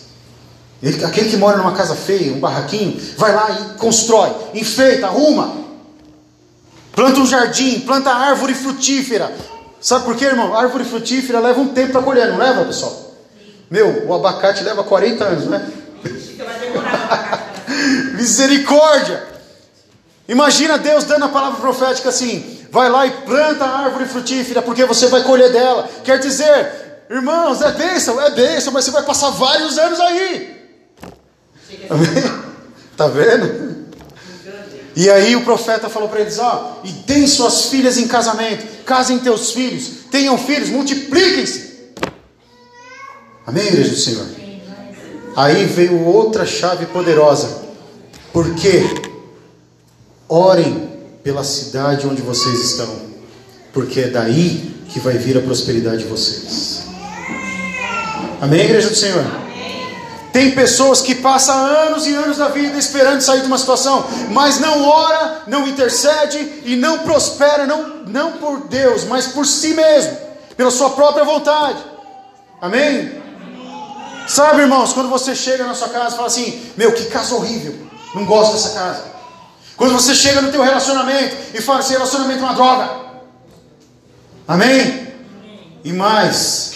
Ele, 0.82 1.04
aquele 1.04 1.30
que 1.30 1.38
mora 1.38 1.58
numa 1.58 1.74
casa 1.74 1.96
feia, 1.96 2.32
um 2.32 2.40
barraquinho, 2.40 3.00
vai 3.18 3.36
lá 3.36 3.52
e 3.52 3.78
constrói, 3.78 4.34
enfeita, 4.54 5.08
arruma. 5.08 5.58
Planta 6.94 7.20
um 7.20 7.26
jardim, 7.26 7.82
planta 7.82 8.12
árvore 8.12 8.54
frutífera. 8.54 9.36
Sabe 9.82 10.06
por 10.06 10.16
quê, 10.16 10.26
irmão? 10.26 10.56
Árvore 10.56 10.86
frutífera 10.86 11.40
leva 11.40 11.60
um 11.60 11.70
tempo 11.70 11.94
para 11.94 12.02
colher, 12.02 12.30
não 12.30 12.38
leva, 12.38 12.66
pessoal? 12.66 13.16
Meu, 13.70 14.08
o 14.08 14.14
abacate 14.14 14.64
leva 14.64 14.84
40 14.84 15.24
anos, 15.24 15.46
né? 15.46 15.70
Misericórdia! 18.16 19.29
Imagina 20.30 20.78
Deus 20.78 21.06
dando 21.06 21.26
a 21.26 21.30
palavra 21.30 21.60
profética 21.60 22.10
assim: 22.10 22.60
vai 22.72 22.88
lá 22.88 23.08
e 23.08 23.12
planta 23.12 23.66
a 23.66 23.80
árvore 23.86 24.06
frutífera, 24.06 24.62
porque 24.62 24.86
você 24.86 25.08
vai 25.08 25.24
colher 25.24 25.52
dela. 25.52 25.90
Quer 26.04 26.20
dizer, 26.20 27.04
irmãos, 27.10 27.64
é 27.64 27.72
bênção, 27.72 28.22
é 28.22 28.30
bênção, 28.30 28.72
mas 28.72 28.86
você 28.86 28.92
vai 28.92 29.02
passar 29.02 29.32
vários 29.32 29.78
anos 29.78 30.00
aí. 30.00 30.58
Tá 32.96 33.08
vendo? 33.08 33.88
E 34.94 35.10
aí 35.10 35.34
o 35.34 35.46
profeta 35.46 35.88
falou 35.88 36.10
para 36.10 36.20
eles: 36.20 36.38
ó, 36.38 36.82
e 36.84 36.92
deem 36.92 37.26
suas 37.26 37.68
filhas 37.68 37.98
em 37.98 38.10
casamento, 38.10 38.84
casem 38.84 39.20
teus 39.20 39.52
filhos, 39.52 39.90
tenham 40.12 40.38
filhos, 40.38 40.68
multipliquem-se. 40.68 41.94
Amém, 43.48 43.66
igreja 43.68 43.92
do 43.92 43.96
Senhor? 43.96 44.26
Aí 45.34 45.66
veio 45.66 46.06
outra 46.06 46.46
chave 46.46 46.88
poderosa. 46.88 47.70
Porque 48.34 49.09
orem 50.30 50.88
pela 51.24 51.44
cidade 51.44 52.08
onde 52.08 52.22
vocês 52.22 52.62
estão, 52.62 52.88
porque 53.74 54.02
é 54.02 54.08
daí 54.08 54.76
que 54.90 55.00
vai 55.00 55.18
vir 55.18 55.38
a 55.38 55.42
prosperidade 55.42 56.04
de 56.04 56.06
vocês. 56.06 56.84
Amém, 58.40 58.62
igreja 58.62 58.90
do 58.90 58.96
Senhor? 58.96 59.26
Tem 60.32 60.52
pessoas 60.52 61.02
que 61.02 61.16
passam 61.16 61.56
anos 61.58 62.06
e 62.06 62.14
anos 62.14 62.38
da 62.38 62.50
vida 62.50 62.78
esperando 62.78 63.20
sair 63.22 63.42
de 63.42 63.48
uma 63.48 63.58
situação, 63.58 64.06
mas 64.30 64.60
não 64.60 64.88
ora, 64.88 65.42
não 65.48 65.68
intercede 65.68 66.62
e 66.64 66.76
não 66.76 67.00
prospera, 67.00 67.66
não, 67.66 68.04
não 68.06 68.34
por 68.34 68.68
Deus, 68.68 69.04
mas 69.06 69.28
por 69.28 69.46
si 69.46 69.74
mesmo, 69.74 70.16
pela 70.56 70.70
sua 70.70 70.92
própria 70.92 71.26
vontade. 71.26 71.80
Amém? 72.62 73.20
Sabe, 74.28 74.62
irmãos, 74.62 74.94
quando 74.94 75.10
você 75.10 75.34
chega 75.34 75.66
na 75.66 75.74
sua 75.74 75.90
casa 75.90 76.14
e 76.14 76.18
fala 76.18 76.28
assim: 76.28 76.72
Meu, 76.78 76.92
que 76.92 77.06
casa 77.06 77.34
horrível, 77.34 77.76
não 78.14 78.26
gosto 78.26 78.54
dessa 78.54 78.70
casa. 78.70 79.19
Quando 79.80 79.94
você 79.94 80.14
chega 80.14 80.42
no 80.42 80.52
teu 80.52 80.62
relacionamento 80.62 81.38
e 81.54 81.62
fala: 81.62 81.80
Esse 81.80 81.94
relacionamento 81.94 82.42
é 82.42 82.44
uma 82.44 82.54
droga. 82.54 83.00
Amém? 84.46 85.08
E 85.86 85.94
mais, 85.94 86.74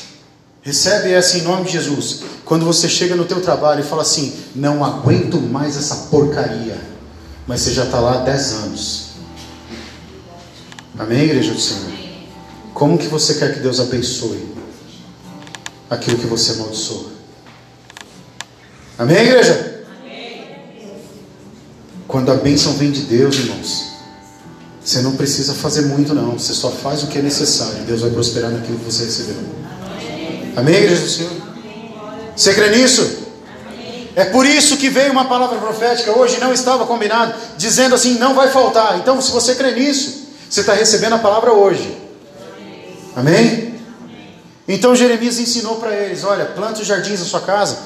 recebe 0.62 1.12
essa 1.12 1.38
em 1.38 1.42
nome 1.42 1.66
de 1.66 1.74
Jesus. 1.74 2.22
Quando 2.46 2.64
você 2.64 2.88
chega 2.88 3.14
no 3.14 3.26
teu 3.26 3.42
trabalho 3.42 3.82
e 3.82 3.84
fala 3.84 4.04
assim: 4.04 4.34
Não 4.56 4.86
aguento 4.86 5.38
mais 5.38 5.76
essa 5.76 6.08
porcaria. 6.10 6.80
Mas 7.46 7.60
você 7.60 7.74
já 7.74 7.84
está 7.84 8.00
lá 8.00 8.22
há 8.22 8.24
10 8.24 8.54
anos. 8.54 9.08
Amém, 10.98 11.24
igreja 11.24 11.52
do 11.52 11.60
Senhor? 11.60 11.92
Como 12.74 12.98
que 12.98 13.08
você 13.08 13.34
quer 13.34 13.54
que 13.54 13.60
Deus 13.60 13.82
abençoe 13.82 14.48
aquilo 15.90 16.18
que 16.18 16.26
você 16.26 16.54
amaldiçoa? 16.54 17.12
Amém, 18.98 19.18
igreja? 19.18 19.73
Quando 22.14 22.32
a 22.32 22.36
bênção 22.36 22.74
vem 22.74 22.92
de 22.92 23.02
Deus, 23.02 23.38
irmãos, 23.38 23.86
você 24.86 25.02
não 25.02 25.16
precisa 25.16 25.56
fazer 25.56 25.82
muito, 25.88 26.14
não. 26.14 26.34
Você 26.34 26.54
só 26.54 26.70
faz 26.70 27.02
o 27.02 27.08
que 27.08 27.18
é 27.18 27.24
necessário. 27.24 27.82
Deus 27.88 28.02
vai 28.02 28.12
prosperar 28.12 28.52
naquilo 28.52 28.78
que 28.78 28.86
você 28.86 29.06
recebeu. 29.06 29.38
Amém, 30.56 30.76
igreja 30.76 31.02
do 31.02 31.10
Senhor? 31.10 31.32
Você 32.36 32.54
crê 32.54 32.70
nisso? 32.70 33.18
É 34.16 34.26
por 34.26 34.46
isso 34.46 34.78
que 34.78 34.92
veio 34.92 35.12
uma 35.12 35.26
palavra 35.26 35.58
profética 35.58 36.16
hoje, 36.16 36.40
não 36.40 36.54
estava 36.54 36.86
combinado, 36.86 37.34
dizendo 37.58 37.96
assim: 37.96 38.20
não 38.20 38.36
vai 38.36 38.52
faltar. 38.52 39.00
Então, 39.00 39.20
se 39.20 39.32
você 39.32 39.56
crê 39.56 39.72
nisso, 39.72 40.28
você 40.48 40.60
está 40.60 40.74
recebendo 40.74 41.14
a 41.14 41.18
palavra 41.18 41.52
hoje. 41.52 41.98
Amém? 43.16 43.74
Então 44.68 44.96
Jeremias 44.96 45.40
ensinou 45.40 45.78
para 45.78 45.96
eles: 45.96 46.24
olha, 46.24 46.46
plante 46.46 46.80
os 46.80 46.88
jardins 46.88 47.22
da 47.22 47.26
sua 47.26 47.42
casa 47.42 47.80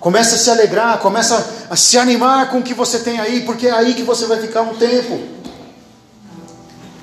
Começa 0.00 0.34
a 0.34 0.38
se 0.38 0.50
alegrar, 0.50 0.98
começa 0.98 1.66
a 1.68 1.76
se 1.76 1.98
animar 1.98 2.50
com 2.50 2.58
o 2.58 2.62
que 2.62 2.72
você 2.72 3.00
tem 3.00 3.20
aí, 3.20 3.42
porque 3.42 3.66
é 3.66 3.70
aí 3.70 3.94
que 3.94 4.02
você 4.02 4.26
vai 4.26 4.40
ficar 4.40 4.62
um 4.62 4.74
tempo. 4.74 5.20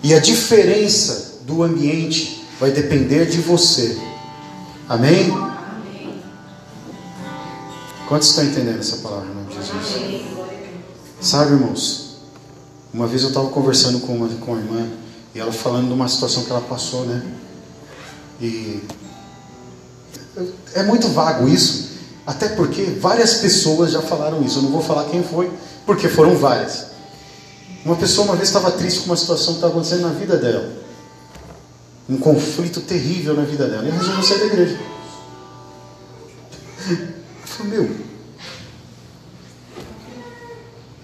E 0.03 0.13
a 0.13 0.19
diferença 0.19 1.41
do 1.43 1.63
ambiente 1.63 2.43
vai 2.60 2.71
depender 2.71 3.25
de 3.27 3.39
você. 3.39 3.97
Amém? 4.89 5.31
Quantos 8.07 8.29
estão 8.29 8.43
entendendo 8.45 8.79
essa 8.79 8.97
palavra 8.97 9.29
em 9.29 9.33
nome 9.36 9.47
de 9.49 9.55
Jesus? 9.55 10.38
Sabe, 11.21 11.51
irmãos? 11.51 12.17
Uma 12.93 13.05
vez 13.05 13.21
eu 13.21 13.29
estava 13.29 13.49
conversando 13.49 13.99
com 13.99 14.15
uma, 14.15 14.29
com 14.29 14.53
uma 14.53 14.62
irmã 14.62 14.89
e 15.36 15.39
ela 15.39 15.51
falando 15.51 15.88
de 15.88 15.93
uma 15.93 16.07
situação 16.07 16.43
que 16.45 16.49
ela 16.49 16.62
passou, 16.62 17.05
né? 17.05 17.21
E 18.39 18.81
é 20.73 20.83
muito 20.83 21.10
vago 21.10 21.47
isso, 21.47 21.87
até 22.28 22.50
porque 22.50 22.84
várias 22.84 23.36
pessoas 23.36 23.94
já 23.94 24.02
falaram 24.02 24.44
isso. 24.44 24.60
Eu 24.60 24.63
não 24.63 24.72
vou 24.72 24.82
falar 24.82 25.06
quem 25.06 25.24
foi, 25.24 25.50
porque 25.86 26.10
foram 26.10 26.36
várias. 26.36 26.88
Uma 27.86 27.96
pessoa 27.96 28.28
uma 28.28 28.36
vez 28.36 28.50
estava 28.50 28.70
triste 28.70 29.00
com 29.00 29.06
uma 29.06 29.16
situação 29.16 29.54
que 29.54 29.60
estava 29.60 29.72
acontecendo 29.72 30.02
na 30.02 30.10
vida 30.10 30.36
dela. 30.36 30.74
Um 32.10 32.18
conflito 32.18 32.82
terrível 32.82 33.34
na 33.34 33.44
vida 33.44 33.66
dela. 33.66 33.86
E 33.86 33.88
ela 33.88 33.98
resolveu 33.98 34.24
sair 34.24 34.40
da 34.40 34.46
igreja. 34.46 34.78
Eu 36.90 36.98
falei, 37.46 37.80
meu, 37.80 37.96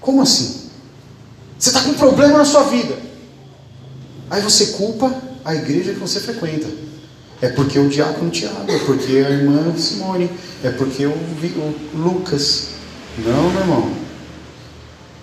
como 0.01 0.21
assim? 0.21 0.69
Você 1.57 1.69
está 1.69 1.81
com 1.83 1.91
um 1.91 1.93
problema 1.93 2.39
na 2.39 2.45
sua 2.45 2.63
vida. 2.63 2.97
Aí 4.29 4.41
você 4.41 4.67
culpa 4.67 5.15
a 5.45 5.55
igreja 5.55 5.93
que 5.93 5.99
você 5.99 6.19
frequenta. 6.19 6.67
É 7.43 7.49
porque 7.49 7.77
o 7.77 7.89
diácono 7.89 8.31
Tiago, 8.31 8.71
é 8.71 8.79
porque 8.85 9.17
a 9.17 9.29
irmã 9.29 9.75
Simone, 9.77 10.29
é 10.63 10.69
porque 10.69 11.05
o, 11.05 11.11
o 11.11 11.75
Lucas. 11.93 12.67
Não, 13.17 13.49
meu 13.49 13.59
irmão. 13.59 13.93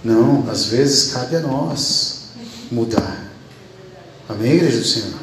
Não, 0.05 0.51
às 0.51 0.67
vezes 0.67 1.15
cabe 1.15 1.37
a 1.37 1.41
nós 1.41 2.25
mudar. 2.71 3.27
Amém, 4.29 4.53
igreja 4.53 4.81
do 4.81 4.85
Senhor? 4.85 5.19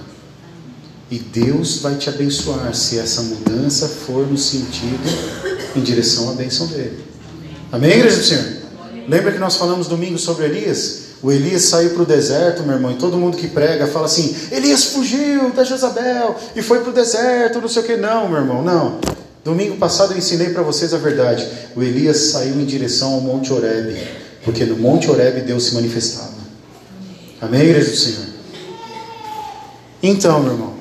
E 1.11 1.19
Deus 1.19 1.81
vai 1.81 1.97
te 1.97 2.09
abençoar 2.09 2.73
se 2.73 2.97
essa 2.97 3.21
mudança 3.21 3.87
for 3.87 4.25
no 4.25 4.35
sentido 4.35 5.07
em 5.75 5.81
direção 5.81 6.31
à 6.31 6.33
bênção 6.33 6.65
dele. 6.65 7.05
Amém, 7.71 7.91
igreja 7.91 8.17
do 8.17 8.23
Senhor? 8.23 8.45
Lembra 9.07 9.31
que 9.31 9.37
nós 9.37 9.55
falamos 9.55 9.85
domingo 9.85 10.17
sobre 10.17 10.45
Elias? 10.45 11.06
O 11.21 11.31
Elias 11.31 11.63
saiu 11.63 11.91
para 11.91 12.03
o 12.03 12.05
deserto, 12.05 12.63
meu 12.63 12.75
irmão, 12.75 12.91
e 12.91 12.95
todo 12.95 13.17
mundo 13.17 13.37
que 13.37 13.47
prega 13.47 13.87
fala 13.87 14.05
assim: 14.05 14.35
Elias 14.51 14.85
fugiu 14.85 15.49
da 15.51 15.63
Jezabel 15.63 16.35
e 16.55 16.61
foi 16.61 16.81
para 16.81 16.91
o 16.91 16.93
deserto, 16.93 17.59
não 17.59 17.67
sei 17.67 17.81
o 17.81 17.85
que. 17.85 17.97
Não, 17.97 18.29
meu 18.29 18.39
irmão, 18.39 18.61
não. 18.61 18.99
Domingo 19.43 19.77
passado 19.77 20.11
eu 20.11 20.17
ensinei 20.17 20.49
para 20.49 20.61
vocês 20.61 20.93
a 20.93 20.97
verdade. 20.97 21.47
O 21.75 21.81
Elias 21.81 22.17
saiu 22.17 22.55
em 22.55 22.65
direção 22.65 23.13
ao 23.13 23.21
Monte 23.21 23.51
Oreb, 23.51 23.97
porque 24.43 24.63
no 24.65 24.77
Monte 24.77 25.09
Oreb 25.09 25.41
Deus 25.41 25.65
se 25.65 25.73
manifestava. 25.73 26.37
Amém, 27.41 27.61
igreja 27.61 27.89
do 27.89 27.95
Senhor? 27.95 28.25
Então, 30.03 30.39
meu 30.41 30.51
irmão, 30.53 30.73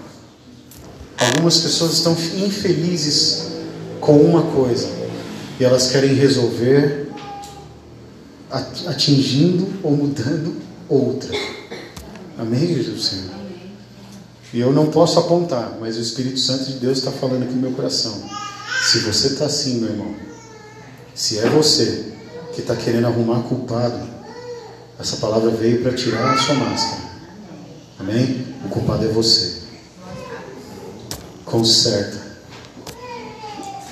algumas 1.19 1.59
pessoas 1.59 1.93
estão 1.93 2.13
infelizes 2.13 3.47
com 4.01 4.19
uma 4.19 4.43
coisa 4.43 4.89
e 5.59 5.65
elas 5.65 5.91
querem 5.91 6.13
resolver 6.13 7.06
atingindo 8.51 9.81
ou 9.83 9.93
mudando 9.93 10.57
outra. 10.89 11.31
Amém, 12.39 12.67
do 12.83 13.01
Senhor? 13.01 13.35
E 14.53 14.61
eu 14.61 14.73
não 14.73 14.87
posso 14.87 15.19
apontar, 15.19 15.77
mas 15.81 15.97
o 15.97 16.01
Espírito 16.01 16.39
Santo 16.39 16.65
de 16.65 16.75
Deus 16.75 16.99
está 16.99 17.11
falando 17.11 17.43
aqui 17.43 17.53
no 17.53 17.63
meu 17.63 17.73
coração. 17.73 18.23
Se 18.83 19.01
você 19.01 19.29
está 19.29 19.47
assim, 19.47 19.81
meu 19.81 19.91
irmão, 19.91 20.15
se 21.15 21.39
é 21.39 21.49
você 21.49 22.13
que 22.55 22.61
está 22.61 22.77
querendo 22.77 23.07
arrumar 23.07 23.41
culpado, 23.43 24.07
essa 24.99 25.17
palavra 25.17 25.51
veio 25.51 25.83
para 25.83 25.93
tirar 25.93 26.35
a 26.35 26.39
sua 26.39 26.55
máscara. 26.55 27.03
Amém? 27.99 28.47
O 28.65 28.69
culpado 28.69 29.05
é 29.05 29.09
você. 29.09 29.63
Conserta. 31.45 32.27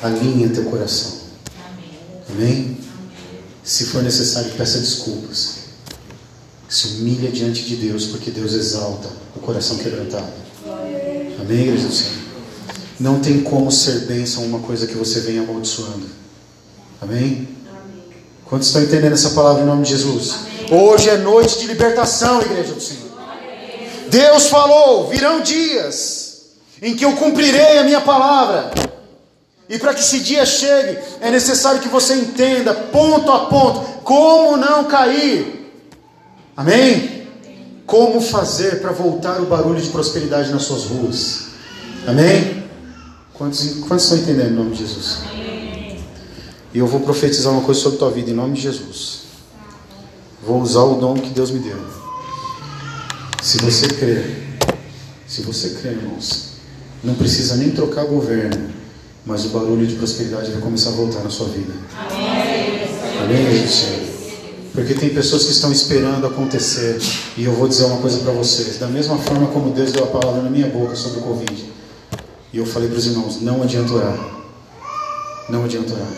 Alinha 0.03 0.51
teu 0.51 0.64
coração. 0.64 1.12
Amém? 2.31 2.84
Se 3.64 3.87
for 3.87 4.03
necessário, 4.03 4.50
peça 4.53 4.79
desculpas. 4.79 5.64
Se 6.68 6.88
humilha 6.88 7.31
diante 7.31 7.62
de 7.62 7.77
Deus, 7.77 8.07
porque 8.07 8.31
Deus 8.31 8.53
exalta 8.53 9.09
o 9.35 9.40
coração 9.40 9.79
quebrantado. 9.79 10.33
Amém, 11.40 11.62
igreja 11.62 11.88
do 11.88 11.94
Senhor? 11.94 12.24
Não 13.00 13.20
tem 13.20 13.42
como 13.42 13.72
ser 13.72 14.00
bênção 14.00 14.44
uma 14.44 14.61
coisa 14.61 14.87
que 14.87 14.94
você 14.94 15.20
vem 15.20 15.38
amaldiçoando. 15.38 16.07
Amém? 17.00 17.48
Quantos 18.44 18.68
estão 18.68 18.83
entendendo 18.83 19.14
essa 19.14 19.31
palavra 19.31 19.62
em 19.62 19.66
nome 19.66 19.83
de 19.83 19.90
Jesus? 19.90 20.35
Hoje 20.70 21.09
é 21.09 21.16
noite 21.16 21.59
de 21.59 21.66
libertação, 21.66 22.42
igreja 22.42 22.74
do 22.74 22.81
Senhor. 22.81 23.11
Deus 24.09 24.46
falou: 24.46 25.09
virão 25.09 25.40
dias 25.40 26.42
em 26.83 26.94
que 26.94 27.05
eu 27.05 27.16
cumprirei 27.16 27.79
a 27.79 27.85
minha 27.85 28.00
palavra. 28.03 28.70
E 29.68 29.79
para 29.79 29.94
que 29.94 30.00
esse 30.00 30.20
dia 30.20 30.44
chegue, 30.44 30.98
é 31.20 31.31
necessário 31.31 31.81
que 31.81 31.88
você 31.88 32.14
entenda, 32.14 32.74
ponto 32.74 33.31
a 33.31 33.46
ponto, 33.46 33.81
como 34.03 34.57
não 34.57 34.85
cair. 34.85 35.72
Amém? 36.57 37.27
Como 37.87 38.20
fazer 38.20 38.81
para 38.81 38.92
voltar 38.92 39.40
o 39.40 39.46
barulho 39.46 39.81
de 39.81 39.88
prosperidade 39.88 40.53
nas 40.53 40.62
suas 40.64 40.85
ruas. 40.85 41.46
Amém? 42.07 42.64
Quantos, 43.33 43.79
quantos 43.88 44.05
estão 44.05 44.18
entendendo 44.18 44.53
em 44.53 44.55
nome 44.55 44.70
de 44.72 44.79
Jesus? 44.81 45.20
E 46.72 46.79
eu 46.79 46.87
vou 46.87 47.00
profetizar 47.00 47.53
uma 47.53 47.62
coisa 47.62 47.81
sobre 47.81 47.96
a 47.96 47.98
tua 48.00 48.11
vida 48.11 48.31
em 48.31 48.35
nome 48.35 48.55
de 48.55 48.62
Jesus. 48.62 49.22
Vou 50.44 50.61
usar 50.61 50.83
o 50.83 50.96
dom 50.96 51.14
que 51.14 51.31
Deus 51.31 51.50
me 51.50 51.61
deu. 51.61 51.79
Se 53.42 53.59
você 53.59 53.88
crer, 53.88 54.59
se 55.27 55.42
você 55.42 55.70
crer, 55.70 55.94
irmãos, 55.94 56.55
não 57.03 57.14
precisa 57.14 57.57
nem 57.57 57.70
trocar 57.70 58.05
governo 58.05 58.84
mas 59.26 59.46
o 59.46 59.48
barulho 59.48 59.87
de 59.87 59.94
prosperidade 59.94 60.50
vai 60.50 60.60
começar 60.60 60.90
a 60.90 60.92
voltar 60.92 61.20
na 61.20 61.30
sua 61.30 61.48
vida. 61.48 61.72
Amém, 61.98 63.46
Amém 63.46 63.68
Senhor. 63.68 64.04
Porque 64.72 64.92
tem 64.94 65.10
pessoas 65.10 65.44
que 65.44 65.52
estão 65.52 65.70
esperando 65.70 66.26
acontecer, 66.26 66.98
e 67.37 67.44
eu 67.44 67.52
vou 67.52 67.68
dizer 67.68 67.84
uma 67.84 67.98
coisa 67.98 68.18
para 68.18 68.32
vocês: 68.32 68.78
da 68.78 68.88
mesma 68.88 69.16
forma 69.18 69.46
como 69.46 69.70
Deus 69.70 69.92
deu 69.92 70.04
a 70.04 70.08
palavra 70.08 70.42
na 70.42 70.50
minha 70.50 70.66
boca 70.66 70.96
sobre 70.96 71.20
o 71.20 71.22
Covid, 71.22 71.64
e 72.52 72.58
eu 72.58 72.66
falei 72.66 72.88
para 72.88 72.98
os 72.98 73.06
irmãos: 73.06 73.40
não 73.40 73.62
adianta 73.62 73.92
orar, 73.92 74.18
não 75.48 75.64
adianta 75.64 75.94
orar. 75.94 76.12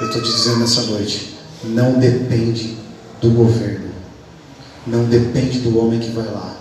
Eu 0.00 0.08
estou 0.08 0.20
te 0.20 0.30
dizendo 0.30 0.58
nessa 0.58 0.82
noite: 0.82 1.38
não 1.64 1.92
depende 1.92 2.76
do 3.22 3.30
governo, 3.30 3.90
não 4.84 5.04
depende 5.04 5.60
do 5.60 5.78
homem 5.78 6.00
que 6.00 6.10
vai 6.10 6.26
lá, 6.26 6.56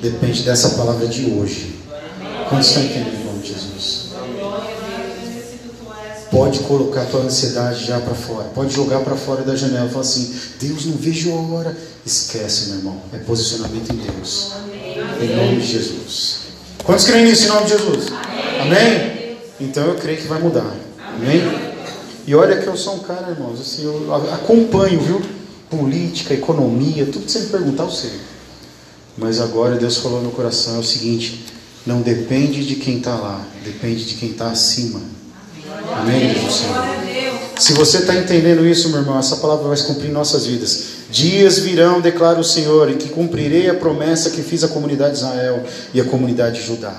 depende 0.00 0.42
dessa 0.42 0.70
palavra 0.70 1.08
de 1.08 1.26
hoje. 1.32 1.74
Quantos 2.48 2.68
estão 2.68 2.84
entendendo? 2.84 3.16
Pode 6.36 6.58
colocar 6.60 7.00
a 7.00 7.04
tua 7.06 7.22
ansiedade 7.22 7.86
já 7.86 7.98
para 7.98 8.14
fora, 8.14 8.44
pode 8.54 8.74
jogar 8.74 9.00
para 9.00 9.16
fora 9.16 9.42
da 9.42 9.56
janela, 9.56 9.88
falar 9.88 10.02
assim: 10.02 10.34
Deus, 10.60 10.84
não 10.84 10.94
vejo 10.94 11.32
a 11.32 11.40
hora. 11.40 11.76
Esquece, 12.04 12.68
meu 12.68 12.78
irmão, 12.78 13.02
é 13.12 13.16
posicionamento 13.18 13.90
em 13.90 13.96
Deus, 13.96 14.52
em 15.20 15.34
nome 15.34 15.56
de 15.56 15.66
Jesus. 15.66 16.40
Quantos 16.84 17.06
creem 17.06 17.24
nisso 17.24 17.46
em 17.46 17.48
nome 17.48 17.64
de 17.64 17.70
Jesus? 17.70 18.06
Amém? 18.60 19.38
Então 19.58 19.86
eu 19.86 19.94
creio 19.94 20.18
que 20.18 20.28
vai 20.28 20.38
mudar, 20.38 20.72
amém? 21.16 21.40
E 22.26 22.34
olha 22.34 22.58
que 22.58 22.66
eu 22.66 22.76
sou 22.76 22.96
um 22.96 22.98
cara, 22.98 23.30
irmãos, 23.30 23.58
assim, 23.58 23.84
eu 23.84 24.14
acompanho, 24.14 25.00
viu? 25.00 25.22
Política, 25.70 26.34
economia, 26.34 27.06
tudo 27.06 27.24
que 27.24 27.32
você 27.32 27.40
me 27.40 27.46
perguntar, 27.46 27.84
eu 27.84 27.90
sei. 27.90 28.12
Mas 29.16 29.40
agora 29.40 29.76
Deus 29.76 29.96
falou 29.96 30.18
no 30.18 30.24
meu 30.24 30.32
coração: 30.32 30.76
é 30.76 30.78
o 30.80 30.84
seguinte, 30.84 31.46
não 31.86 32.02
depende 32.02 32.64
de 32.66 32.76
quem 32.76 32.98
está 32.98 33.14
lá, 33.16 33.42
depende 33.64 34.04
de 34.04 34.14
quem 34.14 34.30
está 34.30 34.50
acima. 34.50 35.15
Amém. 35.92 36.34
Se 37.58 37.72
você 37.72 37.98
está 37.98 38.14
entendendo 38.14 38.66
isso, 38.66 38.90
meu 38.90 39.00
irmão, 39.00 39.18
essa 39.18 39.36
palavra 39.36 39.68
vai 39.68 39.76
se 39.76 39.84
cumprir 39.84 40.10
em 40.10 40.12
nossas 40.12 40.46
vidas. 40.46 40.96
Dias 41.10 41.58
virão, 41.58 42.00
declara 42.00 42.38
o 42.38 42.44
Senhor, 42.44 42.90
em 42.90 42.96
que 42.98 43.08
cumprirei 43.08 43.70
a 43.70 43.74
promessa 43.74 44.30
que 44.30 44.42
fiz 44.42 44.62
à 44.62 44.68
comunidade 44.68 45.12
de 45.12 45.18
Israel 45.20 45.62
e 45.94 46.00
à 46.00 46.04
comunidade 46.04 46.60
de 46.60 46.66
Judá. 46.66 46.94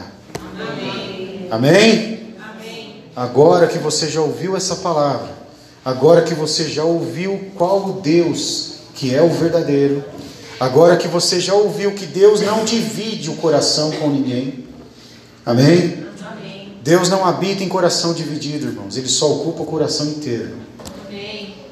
Amém? 0.58 1.48
Amém? 1.52 2.36
Amém? 2.40 3.04
Agora 3.16 3.68
que 3.68 3.78
você 3.78 4.08
já 4.08 4.22
ouviu 4.22 4.58
essa 4.58 4.78
palavra, 4.78 5.30
agora 5.86 6.24
que 6.24 6.34
você 6.34 6.68
já 6.68 6.84
ouviu 6.84 7.52
qual 7.56 7.90
o 7.90 8.02
Deus 8.02 8.78
que 8.96 9.14
é 9.14 9.22
o 9.22 9.30
verdadeiro, 9.30 10.04
agora 10.60 10.98
que 10.98 11.08
você 11.08 11.40
já 11.40 11.54
ouviu 11.54 11.92
que 11.92 12.08
Deus 12.08 12.42
não 12.42 12.66
divide 12.66 13.30
o 13.30 13.36
coração 13.36 13.92
com 13.92 14.10
ninguém, 14.10 14.66
amém? 15.46 16.07
Deus 16.88 17.10
não 17.10 17.26
habita 17.26 17.66
em 17.66 17.68
coração 17.68 18.14
dividido, 18.14 18.68
irmãos. 18.68 18.96
Ele 18.96 19.10
só 19.10 19.30
ocupa 19.30 19.62
o 19.62 19.66
coração 19.66 20.06
inteiro. 20.06 20.56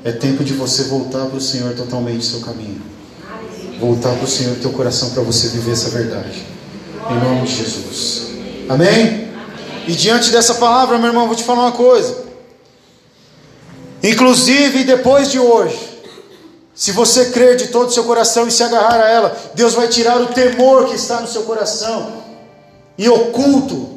É 0.04 0.12
tempo 0.12 0.44
de 0.44 0.52
você 0.52 0.84
voltar 0.84 1.28
para 1.28 1.38
o 1.38 1.42
Senhor 1.42 1.74
totalmente 1.74 2.26
seu 2.26 2.42
caminho. 2.42 2.82
Voltar 3.80 4.14
para 4.14 4.26
o 4.26 4.28
Senhor 4.28 4.58
teu 4.58 4.72
coração 4.72 5.12
para 5.12 5.24
você 5.24 5.48
viver 5.48 5.72
essa 5.72 5.90
verdade. 5.90 6.44
Em 7.10 7.18
nome 7.18 7.48
de 7.48 7.56
Jesus. 7.56 8.24
Amém? 8.68 9.30
E 9.88 9.94
diante 9.94 10.32
dessa 10.32 10.56
palavra, 10.56 10.98
meu 10.98 11.08
irmão, 11.08 11.28
vou 11.28 11.36
te 11.36 11.46
falar 11.46 11.62
uma 11.62 11.72
coisa. 11.72 12.26
Inclusive 14.04 14.84
depois 14.84 15.32
de 15.32 15.40
hoje, 15.40 15.80
se 16.74 16.92
você 16.92 17.30
crer 17.30 17.56
de 17.56 17.68
todo 17.68 17.88
o 17.88 17.94
seu 17.94 18.04
coração 18.04 18.50
e 18.50 18.52
se 18.52 18.62
agarrar 18.64 19.00
a 19.00 19.10
ela, 19.10 19.38
Deus 19.54 19.76
vai 19.76 19.88
tirar 19.88 20.20
o 20.20 20.28
temor 20.28 20.90
que 20.90 20.96
está 20.96 21.22
no 21.22 21.28
seu 21.30 21.44
coração 21.44 22.22
e 22.98 23.08
oculto 23.08 23.96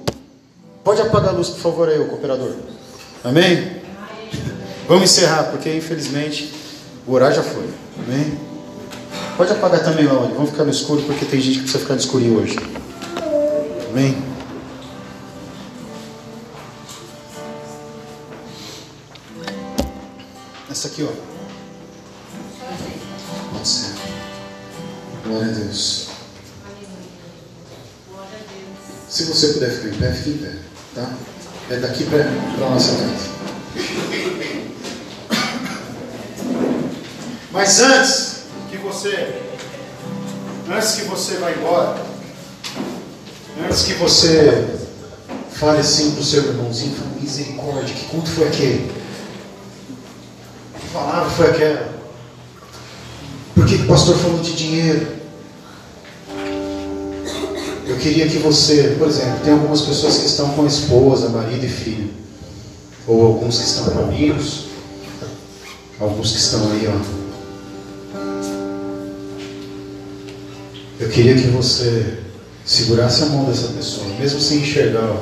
Pode 0.83 1.03
apagar 1.03 1.31
a 1.31 1.33
luz, 1.33 1.49
por 1.51 1.61
favor, 1.61 1.89
aí, 1.89 1.99
o 1.99 2.09
cooperador. 2.09 2.55
Amém? 3.23 3.83
Vamos 4.87 5.05
encerrar, 5.05 5.45
porque 5.45 5.75
infelizmente 5.75 6.55
o 7.07 7.13
horário 7.13 7.37
já 7.37 7.43
foi. 7.43 7.69
Amém? 8.07 8.39
Pode 9.37 9.53
apagar 9.53 9.85
também 9.85 10.07
olha. 10.07 10.35
Vamos 10.35 10.51
ficar 10.51 10.65
no 10.65 10.71
escuro, 10.71 11.03
porque 11.03 11.25
tem 11.25 11.41
gente 11.41 11.57
que 11.59 11.63
precisa 11.63 11.81
ficar 11.81 11.95
no 11.95 12.01
escurinho 12.01 12.41
hoje. 12.41 12.57
Amém? 13.91 14.17
Essa 20.71 20.89
aqui, 20.89 21.03
ó. 21.03 21.13
Pode 23.53 23.69
ser. 23.69 23.95
Glória 25.25 25.49
a 25.49 25.55
Deus. 25.55 26.08
Se 29.09 29.25
você 29.25 29.49
puder 29.49 29.71
ficar 29.71 29.89
em 29.89 29.99
pé, 29.99 30.13
fique 30.13 30.31
em 30.31 30.39
pé. 30.39 30.53
Tá? 30.95 31.11
É 31.71 31.77
daqui 31.77 32.05
para 32.05 32.25
a 32.25 32.71
nossa 32.71 32.93
casa. 32.93 33.39
Mas 37.51 37.81
antes 37.81 38.43
que 38.71 38.77
você, 38.77 39.41
antes 40.71 40.95
que 40.97 41.03
você 41.07 41.37
vá 41.37 41.51
embora, 41.51 42.01
antes 43.65 43.83
que 43.83 43.95
você 43.95 44.67
fale 45.53 45.81
assim 45.81 46.13
para 46.13 46.21
o 46.21 46.25
seu 46.25 46.45
irmãozinho, 46.45 46.95
misericórdia, 47.19 47.95
que 47.95 48.05
culto 48.07 48.29
foi 48.29 48.49
aquele? 48.49 48.93
Que 50.81 50.87
palavra 50.93 51.31
foi 51.31 51.51
aquela? 51.51 51.99
Por 53.55 53.67
que, 53.67 53.79
que 53.79 53.85
o 53.85 53.89
pastor 53.89 54.17
falou 54.19 54.39
de 54.41 54.55
dinheiro? 54.55 55.18
Queria 58.01 58.29
que 58.29 58.39
você, 58.39 58.95
por 58.99 59.09
exemplo, 59.09 59.41
tem 59.45 59.53
algumas 59.53 59.83
pessoas 59.83 60.19
que 60.19 60.27
estão 60.27 60.49
com 60.51 60.67
esposa, 60.67 61.29
marido 61.29 61.65
e 61.65 61.69
filho, 61.69 62.11
ou 63.07 63.27
alguns 63.27 63.59
que 63.59 63.65
estão 63.65 63.85
com 63.87 63.99
amigos, 63.99 64.67
alguns 66.01 66.33
que 66.33 66.39
estão 66.39 66.71
aí, 66.73 66.89
ó. 66.89 66.95
Eu 71.01 71.09
queria 71.11 71.35
que 71.35 71.49
você 71.49 72.19
segurasse 72.65 73.25
a 73.25 73.27
mão 73.27 73.45
dessa 73.45 73.69
pessoa, 73.69 74.07
mesmo 74.19 74.41
sem 74.41 74.59
enxergar 74.59 75.17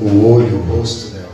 o 0.00 0.26
olho, 0.26 0.56
o 0.56 0.76
rosto 0.76 1.12
dela. 1.12 1.28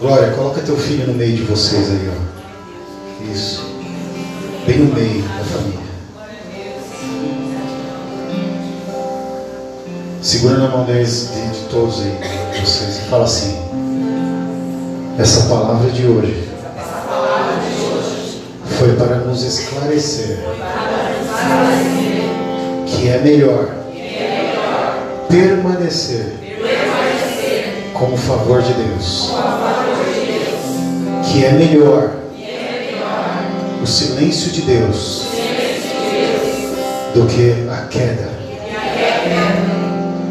Glória, 0.00 0.32
coloca 0.32 0.60
teu 0.60 0.76
filho 0.76 1.06
no 1.06 1.14
meio 1.14 1.36
de 1.36 1.42
vocês 1.44 1.88
aí, 1.88 2.10
ó. 2.10 3.32
Isso. 3.32 3.64
Bem 4.66 4.80
no 4.80 4.94
meio 4.94 5.22
da 5.22 5.44
família. 5.44 5.89
Segura 10.22 10.58
na 10.58 10.68
mão 10.68 10.84
deles, 10.84 11.30
de, 11.32 11.60
de 11.60 11.64
todos 11.70 12.02
aí, 12.02 12.14
de 12.52 12.60
vocês, 12.60 12.98
e 12.98 13.08
fala 13.08 13.24
assim: 13.24 13.58
Essa 15.18 15.48
palavra 15.48 15.90
de 15.90 16.06
hoje 16.06 16.46
foi 18.78 18.92
para 18.96 19.16
nos 19.16 19.42
esclarecer 19.42 20.40
que 22.86 23.08
é 23.08 23.18
melhor 23.18 23.70
permanecer 25.30 26.34
com 27.94 28.12
o 28.12 28.16
favor 28.18 28.60
de 28.60 28.74
Deus, 28.74 29.32
que 31.32 31.46
é 31.46 31.52
melhor 31.52 32.10
o 33.82 33.86
silêncio 33.86 34.50
de 34.50 34.60
Deus 34.62 35.28
do 37.14 37.26
que 37.26 37.66
a 37.70 37.86
queda 37.86 38.39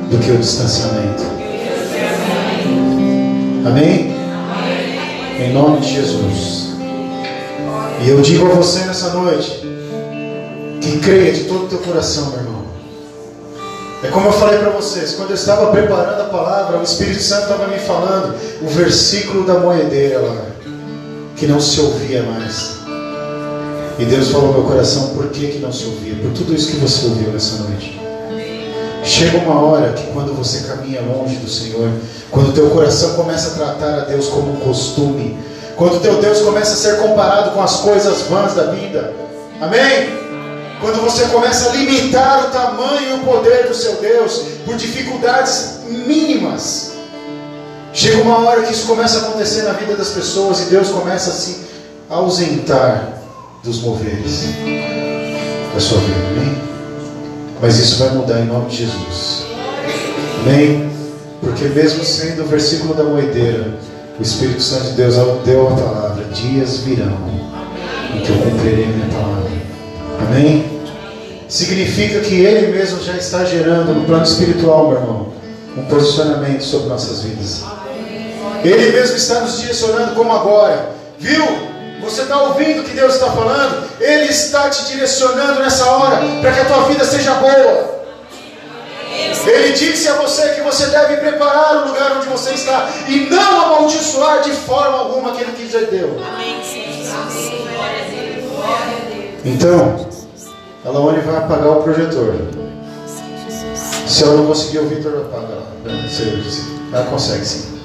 do 0.10 0.18
que 0.18 0.32
o 0.32 0.38
distanciamento. 0.38 1.24
Amém? 3.66 4.16
Em 5.40 5.54
nome 5.54 5.80
de 5.82 5.94
Jesus. 5.94 6.70
E 8.02 8.10
eu 8.10 8.22
digo 8.22 8.48
a 8.48 8.56
você 8.56 8.80
nessa 8.86 9.10
noite, 9.14 9.62
que 10.82 11.00
creia 11.00 11.34
de 11.34 11.44
todo 11.44 11.66
o 11.66 11.68
teu 11.68 11.80
coração, 11.80 12.32
meu 12.32 12.40
irmão. 12.40 12.60
É 14.02 14.08
como 14.08 14.28
eu 14.28 14.32
falei 14.32 14.60
para 14.60 14.70
vocês, 14.70 15.14
quando 15.14 15.32
eu 15.32 15.36
estava 15.36 15.72
preparando 15.72 16.22
a 16.22 16.26
palavra, 16.26 16.78
o 16.80 16.84
Espírito 16.84 17.22
Santo 17.22 17.44
estava 17.44 17.68
me 17.68 17.78
falando 17.78 18.34
o 18.62 18.68
versículo 18.68 19.46
da 19.46 19.60
moedeira 19.60 20.20
lá, 20.20 20.46
que 21.36 21.46
não 21.46 21.60
se 21.60 21.82
ouvia 21.82 22.24
mais. 22.24 22.80
E 24.00 24.06
Deus 24.06 24.30
falou 24.30 24.48
no 24.48 24.54
meu 24.54 24.64
coração, 24.64 25.10
por 25.10 25.28
que, 25.28 25.48
que 25.48 25.60
não 25.60 25.74
se 25.74 25.86
ouvia? 25.86 26.16
Por 26.16 26.32
tudo 26.32 26.56
isso 26.56 26.72
que 26.72 26.78
você 26.78 27.06
ouviu 27.08 27.34
nessa 27.34 27.64
noite. 27.64 28.09
Chega 29.04 29.38
uma 29.38 29.62
hora 29.62 29.94
que 29.94 30.12
quando 30.12 30.34
você 30.34 30.68
caminha 30.68 31.02
longe 31.02 31.38
do 31.38 31.50
Senhor, 31.50 31.90
quando 32.30 32.54
teu 32.54 32.70
coração 32.70 33.16
começa 33.16 33.50
a 33.50 33.54
tratar 33.54 34.00
a 34.00 34.06
Deus 34.06 34.28
como 34.28 34.54
um 34.54 34.60
costume, 34.60 35.38
quando 35.76 36.02
teu 36.02 36.22
Deus 36.22 36.42
começa 36.42 36.74
a 36.74 36.76
ser 36.76 36.98
comparado 37.02 37.52
com 37.52 37.62
as 37.62 37.78
coisas 37.78 38.24
vãs 38.24 38.54
da 38.54 38.66
vida, 38.66 39.14
amém? 39.62 40.20
Quando 40.82 41.02
você 41.02 41.26
começa 41.26 41.70
a 41.70 41.74
limitar 41.74 42.48
o 42.48 42.52
tamanho 42.52 43.10
e 43.10 43.14
o 43.14 43.26
poder 43.26 43.68
do 43.68 43.74
seu 43.74 43.96
Deus 43.96 44.42
por 44.66 44.76
dificuldades 44.76 45.80
mínimas, 45.88 46.94
chega 47.94 48.22
uma 48.22 48.40
hora 48.46 48.64
que 48.64 48.74
isso 48.74 48.88
começa 48.88 49.20
a 49.20 49.22
acontecer 49.22 49.64
na 49.64 49.74
vida 49.74 49.96
das 49.96 50.10
pessoas 50.10 50.62
e 50.62 50.66
Deus 50.66 50.90
começa 50.90 51.32
a 51.32 51.34
se 51.34 51.62
ausentar 52.10 53.20
dos 53.64 53.82
moveres 53.82 54.44
da 55.74 55.80
sua 55.80 56.00
vida, 56.00 56.20
amém? 56.32 56.69
Mas 57.62 57.78
isso 57.78 58.04
vai 58.04 58.10
mudar 58.16 58.40
em 58.40 58.46
nome 58.46 58.70
de 58.70 58.78
Jesus. 58.78 59.44
Amém? 60.42 60.90
Porque 61.42 61.66
mesmo 61.66 62.04
sendo 62.04 62.44
o 62.44 62.48
versículo 62.48 62.94
da 62.94 63.04
moedeira, 63.04 63.74
o 64.18 64.22
Espírito 64.22 64.62
Santo 64.62 64.86
de 64.86 64.92
Deus 64.94 65.16
deu 65.46 65.68
a 65.68 65.72
palavra: 65.72 66.26
dias 66.34 66.78
virão 66.78 67.18
em 68.16 68.22
que 68.22 68.30
eu 68.30 68.38
cumprirei 68.38 68.86
a 68.86 68.88
minha 68.88 69.08
palavra. 69.08 69.52
Amém? 70.28 70.80
Significa 71.48 72.20
que 72.20 72.36
Ele 72.36 72.68
mesmo 72.68 73.04
já 73.04 73.16
está 73.16 73.44
gerando 73.44 73.94
no 73.94 74.06
plano 74.06 74.24
espiritual, 74.24 74.90
meu 74.90 75.00
irmão, 75.00 75.34
um 75.78 75.84
posicionamento 75.86 76.62
sobre 76.62 76.90
nossas 76.90 77.24
vidas. 77.24 77.64
Ele 78.64 78.92
mesmo 78.92 79.16
está 79.16 79.42
nos 79.42 79.60
direcionando 79.60 80.16
como 80.16 80.32
agora. 80.32 80.92
Viu? 81.18 81.69
Você 82.02 82.22
está 82.22 82.42
ouvindo 82.42 82.82
o 82.82 82.84
que 82.84 82.94
Deus 82.94 83.16
está 83.16 83.32
falando? 83.32 83.90
Ele 84.00 84.26
está 84.26 84.70
te 84.70 84.86
direcionando 84.86 85.60
nessa 85.60 85.86
hora 85.86 86.22
para 86.42 86.52
que 86.52 86.60
a 86.62 86.66
tua 86.66 86.84
vida 86.84 87.04
seja 87.04 87.34
boa. 87.36 88.00
Ele 89.46 89.74
disse 89.74 90.08
a 90.08 90.14
você 90.14 90.50
que 90.50 90.62
você 90.62 90.88
deve 90.88 91.18
preparar 91.18 91.78
o 91.78 91.88
lugar 91.90 92.18
onde 92.18 92.28
você 92.28 92.52
está 92.54 92.90
e 93.08 93.30
não 93.30 93.62
amaldiçoar 93.62 94.42
de 94.42 94.52
forma 94.52 94.98
alguma 94.98 95.32
aquele 95.32 95.52
que 95.52 95.70
já 95.70 95.80
deu. 95.82 96.20
Então, 99.44 100.08
a 100.86 100.90
Laone 100.90 101.20
vai 101.22 101.38
apagar 101.38 101.70
o 101.70 101.84
projetor. 101.84 102.36
Se 104.08 104.24
ela 104.24 104.38
não 104.38 104.48
conseguir 104.48 104.80
ouvir, 104.80 104.96
Vitor 104.96 105.26
apaga. 105.28 105.60
Ela 106.92 107.06
consegue 107.06 107.46
sim. 107.46 107.80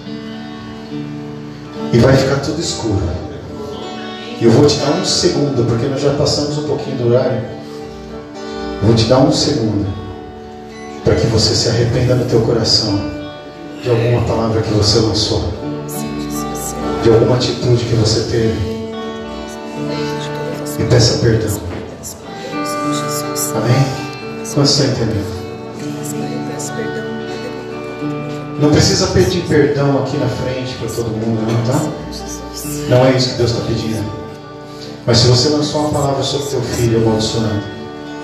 E 1.92 1.98
vai 1.98 2.16
ficar 2.16 2.36
tudo 2.36 2.60
escuro. 2.60 3.02
E 4.40 4.44
eu 4.44 4.50
vou 4.50 4.66
te 4.66 4.78
dar 4.78 4.90
um 4.92 5.04
segundo, 5.04 5.64
porque 5.66 5.86
nós 5.86 6.00
já 6.00 6.12
passamos 6.14 6.58
um 6.58 6.66
pouquinho 6.66 6.96
do 6.98 7.08
horário. 7.08 7.40
Vou 8.82 8.94
te 8.94 9.04
dar 9.04 9.20
um 9.20 9.32
segundo 9.32 9.86
para 11.04 11.14
que 11.14 11.26
você 11.28 11.54
se 11.54 11.68
arrependa 11.68 12.14
no 12.14 12.24
teu 12.24 12.40
coração 12.40 12.98
de 13.82 13.90
alguma 13.90 14.22
palavra 14.22 14.62
que 14.62 14.72
você 14.72 14.98
lançou, 14.98 15.52
de 17.02 17.10
alguma 17.10 17.36
atitude 17.36 17.84
que 17.84 17.94
você 17.94 18.20
teve. 18.30 18.74
E 20.78 20.84
peça 20.84 21.18
perdão. 21.18 21.60
Amém? 23.54 23.86
Quanto 24.54 24.66
está 24.66 24.84
entendendo? 24.84 25.34
Não 28.60 28.70
precisa 28.70 29.08
pedir 29.08 29.42
perdão 29.42 30.02
aqui 30.02 30.16
na 30.16 30.28
frente 30.28 30.74
para 30.78 30.88
todo 30.88 31.10
mundo, 31.10 31.40
não, 31.46 31.72
tá? 31.72 31.80
Não 32.88 33.06
é 33.06 33.16
isso 33.16 33.30
que 33.30 33.36
Deus 33.36 33.50
está 33.50 33.64
pedindo. 33.66 34.23
Mas 35.06 35.18
se 35.18 35.26
você 35.26 35.48
lançou 35.50 35.82
uma 35.82 35.90
palavra 35.90 36.22
sobre 36.22 36.46
teu 36.46 36.62
filho 36.62 37.02
amaldiçoando, 37.02 37.62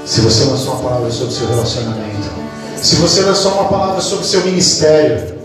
se 0.07 0.21
você 0.23 0.45
lançou 0.45 0.75
uma 0.75 0.83
palavra 0.83 1.11
sobre 1.11 1.35
seu 1.35 1.47
relacionamento, 1.49 2.31
se 2.77 2.97
você 2.97 3.21
lançou 3.21 3.53
uma 3.53 3.69
palavra 3.69 4.01
sobre 4.01 4.25
seu 4.25 4.43
ministério, 4.45 5.39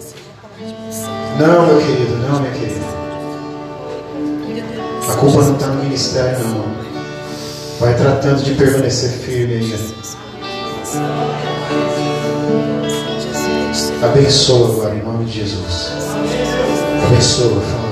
não, 1.37 1.67
meu 1.67 1.77
querido, 1.79 2.15
não, 2.29 2.39
minha 2.39 2.53
querida. 2.53 2.85
A 5.09 5.15
culpa 5.17 5.41
não 5.41 5.53
está 5.53 5.67
no 5.67 5.83
ministério, 5.83 6.39
não. 6.47 6.65
Vai 7.79 7.93
tratando 7.95 8.41
de 8.41 8.53
permanecer 8.53 9.09
firme 9.09 9.55
aí. 9.55 9.95
Abençoa 14.01 14.69
agora, 14.69 14.95
em 14.95 15.03
nome 15.03 15.25
de 15.25 15.39
Jesus. 15.39 15.91
Abençoa, 17.05 17.61
fala. 17.61 17.84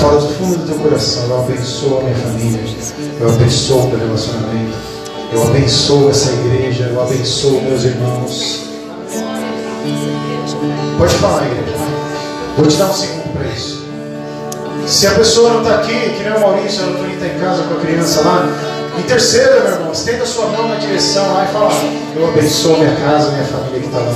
Fala 0.00 0.20
do 0.20 0.28
fundo 0.34 0.58
do 0.58 0.66
teu 0.66 0.78
coração. 0.78 1.24
Eu 1.28 1.40
abençoo 1.40 1.98
a 1.98 2.02
minha 2.02 2.16
família. 2.16 2.60
Eu 3.20 3.28
abençoo 3.28 3.78
o 3.80 3.88
meu 3.88 3.98
relacionamento. 3.98 4.76
Eu 5.32 5.42
abençoo 5.42 6.10
essa 6.10 6.30
igreja. 6.32 6.84
Eu 6.84 7.02
abençoo 7.02 7.60
meus 7.62 7.84
irmãos. 7.84 8.64
Pode 10.98 11.14
falar, 11.14 11.46
igreja. 11.46 11.78
Vou 12.56 12.66
te 12.66 12.76
dar 12.76 12.86
um 12.86 12.94
segundo 12.94 13.32
para 13.32 13.46
isso. 13.48 13.88
Se 14.86 15.06
a 15.06 15.10
pessoa 15.10 15.52
não 15.52 15.62
está 15.62 15.76
aqui, 15.76 15.92
que 15.92 16.22
nem 16.22 16.32
o 16.32 16.40
Maurício, 16.40 16.82
ela 16.82 17.12
está 17.12 17.26
em 17.26 17.40
casa 17.40 17.62
com 17.64 17.74
a 17.74 17.80
criança 17.80 18.20
lá, 18.22 18.48
interceda, 18.98 19.60
meu 19.60 19.72
irmão. 19.72 19.92
Estenda 19.92 20.24
sua 20.24 20.46
mão 20.46 20.68
na 20.68 20.76
direção 20.76 21.34
lá 21.34 21.44
e 21.44 21.52
fala: 21.52 21.70
Eu 22.16 22.28
abençoo 22.28 22.78
minha 22.78 22.94
casa, 22.96 23.30
minha 23.32 23.44
família 23.44 23.80
que 23.80 23.86
está 23.86 23.98
lá. 23.98 24.14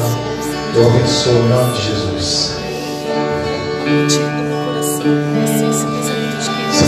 Eu 0.75 0.87
abençoo 0.87 1.33
em 1.33 1.49
nome 1.49 1.73
de 1.73 1.83
Jesus. 1.83 2.53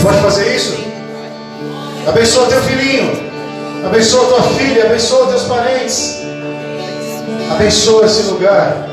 Pode 0.05 0.21
fazer 0.21 0.55
isso? 0.55 0.77
Abençoa 2.07 2.45
teu 2.45 2.61
filhinho. 2.61 3.11
Abençoa 3.83 4.27
tua 4.27 4.43
filha. 4.43 4.85
Abençoa 4.85 5.27
teus 5.29 5.43
parentes. 5.45 6.21
Abençoa 7.49 8.05
esse 8.05 8.21
lugar. 8.29 8.87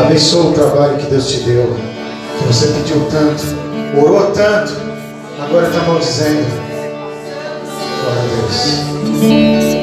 Abençoa 0.00 0.46
o 0.46 0.52
trabalho 0.54 0.96
que 0.96 1.10
Deus 1.10 1.28
te 1.28 1.40
deu. 1.40 1.76
Que 2.38 2.44
você 2.44 2.68
pediu 2.68 3.06
tanto. 3.10 3.44
Orou 4.02 4.30
tanto. 4.30 4.72
Agora 5.42 5.66
está 5.66 5.82
maldizendo. 5.82 6.46
Glória 8.00 8.22
a 8.22 8.26
Deus. 8.40 9.78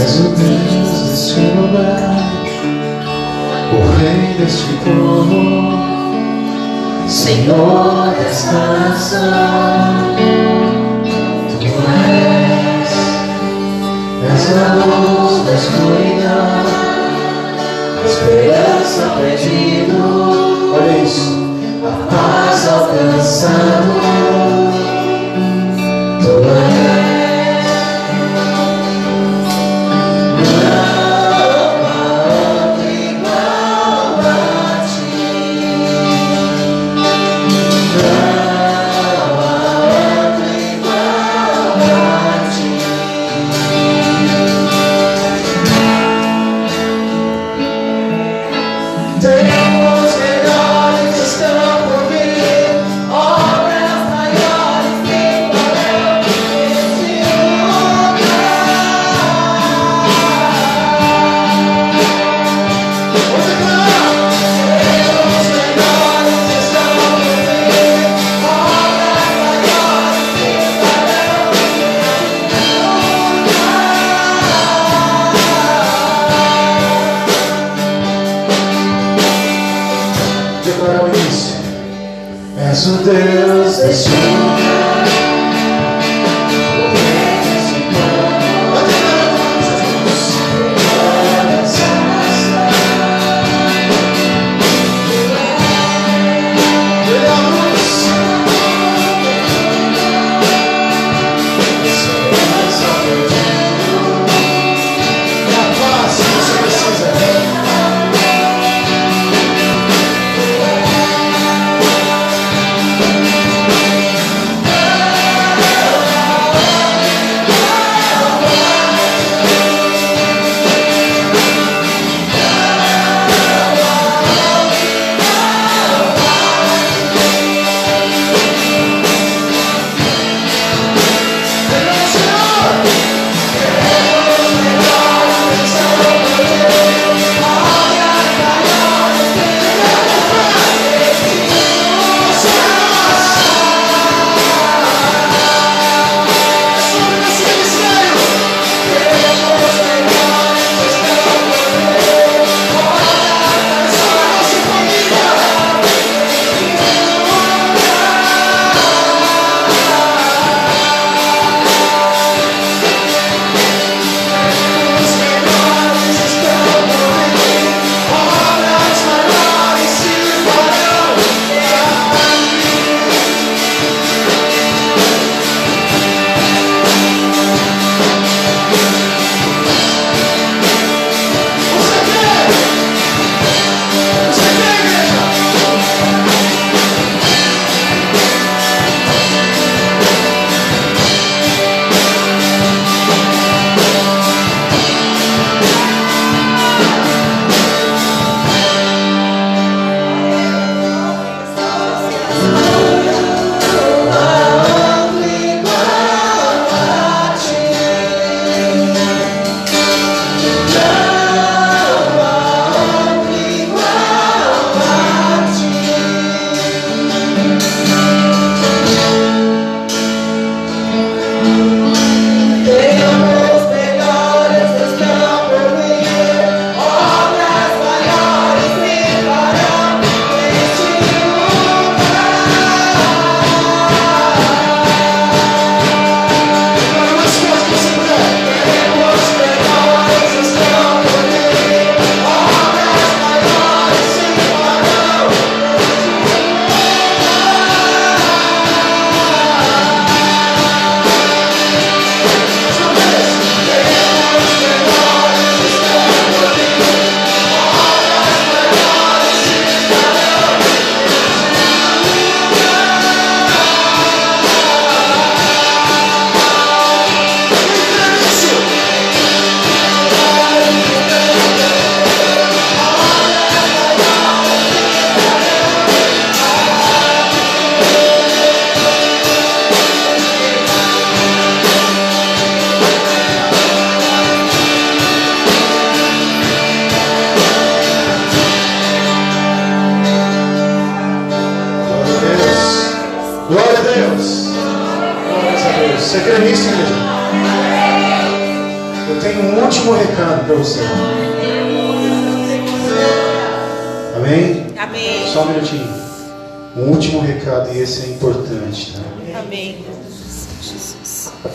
És 0.00 0.20
o 0.20 0.28
Deus 0.30 1.10
deste 1.10 1.40
lugar, 1.40 2.24
o 3.72 3.76
Rei 3.98 4.34
deste 4.38 4.72
povo, 4.84 5.87
Senhor 7.08 8.14
desta 8.18 8.52
nação. 8.52 10.14
Tu 11.58 11.66
és, 11.66 12.92
és 14.30 14.44
a 14.52 14.74
luz 14.74 15.44
da 15.46 15.54
escuridão, 15.54 16.66
esperança 18.04 19.04
perdida. 19.16 19.98
Olha 20.74 21.02
isso, 21.02 21.32
a 21.82 21.88
paz 22.14 22.68
alcançado. 22.68 23.97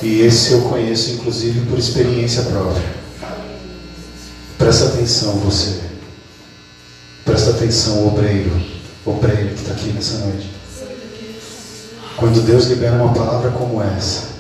E 0.02 0.22
esse 0.22 0.54
eu 0.54 0.62
conheço, 0.62 1.12
inclusive, 1.12 1.66
por 1.68 1.78
experiência 1.78 2.44
própria. 2.44 2.94
Presta 4.58 4.86
atenção, 4.86 5.34
você. 5.40 5.82
Presta 7.26 7.52
atenção, 7.52 8.08
obreiro. 8.08 8.52
Obreiro 9.06 9.50
que 9.50 9.62
está 9.62 9.74
aqui 9.74 9.92
nessa 9.92 10.20
noite. 10.20 10.50
Quando 12.16 12.46
Deus 12.46 12.66
libera 12.66 12.96
uma 12.96 13.14
palavra 13.14 13.52
como 13.52 13.82
essa, 13.82 14.34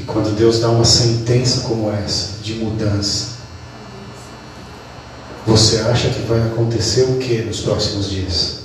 e 0.00 0.02
quando 0.04 0.36
Deus 0.36 0.58
dá 0.60 0.68
uma 0.70 0.84
sentença 0.84 1.60
como 1.60 1.90
essa, 1.90 2.42
de 2.42 2.54
mudança, 2.54 3.36
você 5.46 5.78
acha 5.78 6.10
que 6.10 6.22
vai 6.22 6.42
acontecer 6.42 7.02
o 7.02 7.18
que 7.18 7.42
nos 7.42 7.60
próximos 7.60 8.10
dias? 8.10 8.56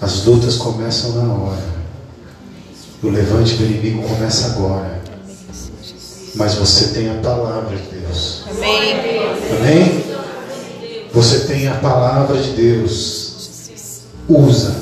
As 0.00 0.24
lutas 0.24 0.56
começam 0.56 1.12
na 1.12 1.34
hora. 1.34 1.71
O 3.02 3.08
levante 3.08 3.54
do 3.54 3.64
inimigo 3.64 4.06
começa 4.06 4.46
agora. 4.46 5.02
Mas 6.36 6.54
você 6.54 6.88
tem 6.94 7.10
a 7.10 7.14
palavra 7.14 7.76
de 7.76 7.82
Deus. 7.82 8.44
Amém. 8.48 8.94
Amém? 9.58 10.04
Você 11.12 11.40
tem 11.40 11.66
a 11.66 11.74
palavra 11.74 12.40
de 12.40 12.50
Deus. 12.52 14.02
Usa. 14.28 14.76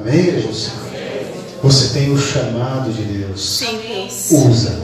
Amém, 0.00 0.18
igreja? 0.18 0.70
Você 1.62 1.88
tem 1.92 2.10
o 2.10 2.18
chamado 2.18 2.90
de 2.90 3.02
Deus. 3.02 3.62
Usa. 4.30 4.80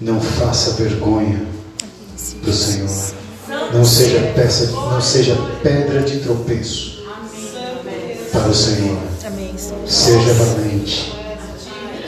Não 0.00 0.20
faça 0.20 0.74
vergonha 0.74 1.44
para 2.42 2.50
o 2.50 2.54
Senhor. 2.54 3.14
Não 3.74 3.84
seja, 3.84 4.32
peça, 4.36 4.66
não 4.70 5.00
seja 5.00 5.36
pedra 5.62 6.02
de 6.02 6.20
tropeço 6.20 7.02
para 8.30 8.48
o 8.48 8.54
Senhor. 8.54 8.98
Seja 9.86 10.32
valente. 10.34 11.21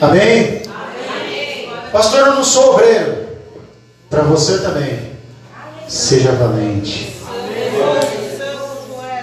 Amém? 0.01 0.61
Pastor, 1.91 2.19
eu 2.19 2.35
não 2.35 2.43
sou 2.43 2.73
obreiro. 2.73 3.25
Para 4.09 4.21
você 4.23 4.57
também. 4.59 5.15
Seja 5.87 6.31
valente. 6.31 7.15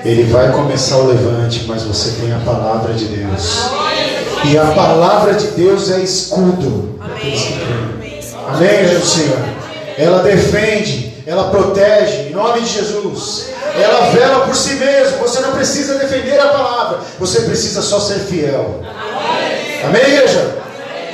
Ele 0.04 0.24
vai 0.24 0.50
começar 0.50 0.96
o 0.96 1.06
levante, 1.06 1.64
mas 1.66 1.82
você 1.82 2.20
tem 2.20 2.32
a 2.32 2.38
palavra 2.38 2.92
de 2.94 3.04
Deus. 3.04 3.70
E 4.44 4.58
a 4.58 4.66
palavra 4.66 5.34
de 5.34 5.48
Deus 5.48 5.90
é 5.90 6.00
escudo. 6.00 6.98
Amém, 8.48 8.88
Jesus 8.88 9.08
Senhor? 9.08 9.38
Ela 9.96 10.22
defende, 10.22 11.22
ela 11.26 11.50
protege, 11.50 12.28
em 12.28 12.30
nome 12.30 12.62
de 12.62 12.68
Jesus. 12.68 13.50
Ela 13.80 14.10
vela 14.10 14.46
por 14.46 14.54
si 14.54 14.74
mesmo. 14.74 15.18
Você 15.18 15.40
não 15.40 15.52
precisa 15.52 15.94
defender 15.94 16.38
a 16.40 16.48
palavra, 16.48 17.00
você 17.18 17.42
precisa 17.42 17.80
só 17.80 18.00
ser 18.00 18.20
fiel. 18.20 18.82
Amém, 18.82 19.41
igreja? 19.88 20.62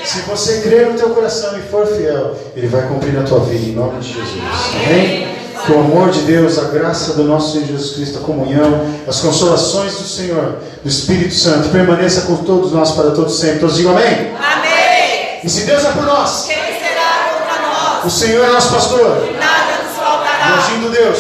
Se 0.05 0.21
você 0.23 0.61
crer 0.61 0.87
no 0.87 0.95
teu 0.99 1.11
coração 1.11 1.59
e 1.59 1.63
for 1.63 1.87
fiel, 1.87 2.35
Ele 2.57 2.67
vai 2.67 2.83
cumprir 2.83 3.13
na 3.13 3.23
tua 3.25 3.41
vida, 3.41 3.69
em 3.71 3.75
nome 3.75 4.01
de 4.01 4.09
Jesus. 4.15 4.41
Amém? 4.87 5.29
Que 5.67 5.73
o 5.73 5.81
amor 5.81 6.11
de 6.11 6.21
Deus, 6.21 6.57
a 6.59 6.65
graça 6.69 7.13
do 7.15 7.25
nosso 7.25 7.53
Senhor 7.53 7.67
Jesus 7.67 7.91
Cristo, 7.95 8.19
a 8.19 8.23
comunhão, 8.23 8.87
as 9.07 9.19
consolações 9.21 9.93
do 9.95 10.05
Senhor, 10.05 10.59
do 10.83 10.89
Espírito 10.89 11.35
Santo, 11.35 11.69
permaneça 11.71 12.23
com 12.23 12.37
todos 12.37 12.73
nós 12.73 12.93
para 12.93 13.11
todos 13.11 13.39
sempre. 13.39 13.59
Todos 13.59 13.77
digam 13.77 13.93
amém? 13.93 14.33
Amém. 14.41 15.41
E 15.45 15.49
se 15.51 15.63
Deus 15.67 15.85
é 15.85 15.91
por 15.91 16.05
nós, 16.05 16.45
Quem 16.47 16.57
será 16.57 17.39
contra 17.39 17.69
nós? 17.69 18.05
o 18.05 18.11
Senhor 18.11 18.45
é 18.49 18.51
nosso 18.53 18.73
pastor. 18.73 19.09
Nada 19.39 19.83
nos 19.85 19.93
E 19.93 19.97
faltará. 19.99 20.65
agindo 20.65 20.91
Deus, 20.91 21.19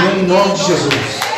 ninguém 0.00 0.24
em 0.24 0.26
nome 0.26 0.54
de 0.54 0.64
Jesus. 0.64 1.29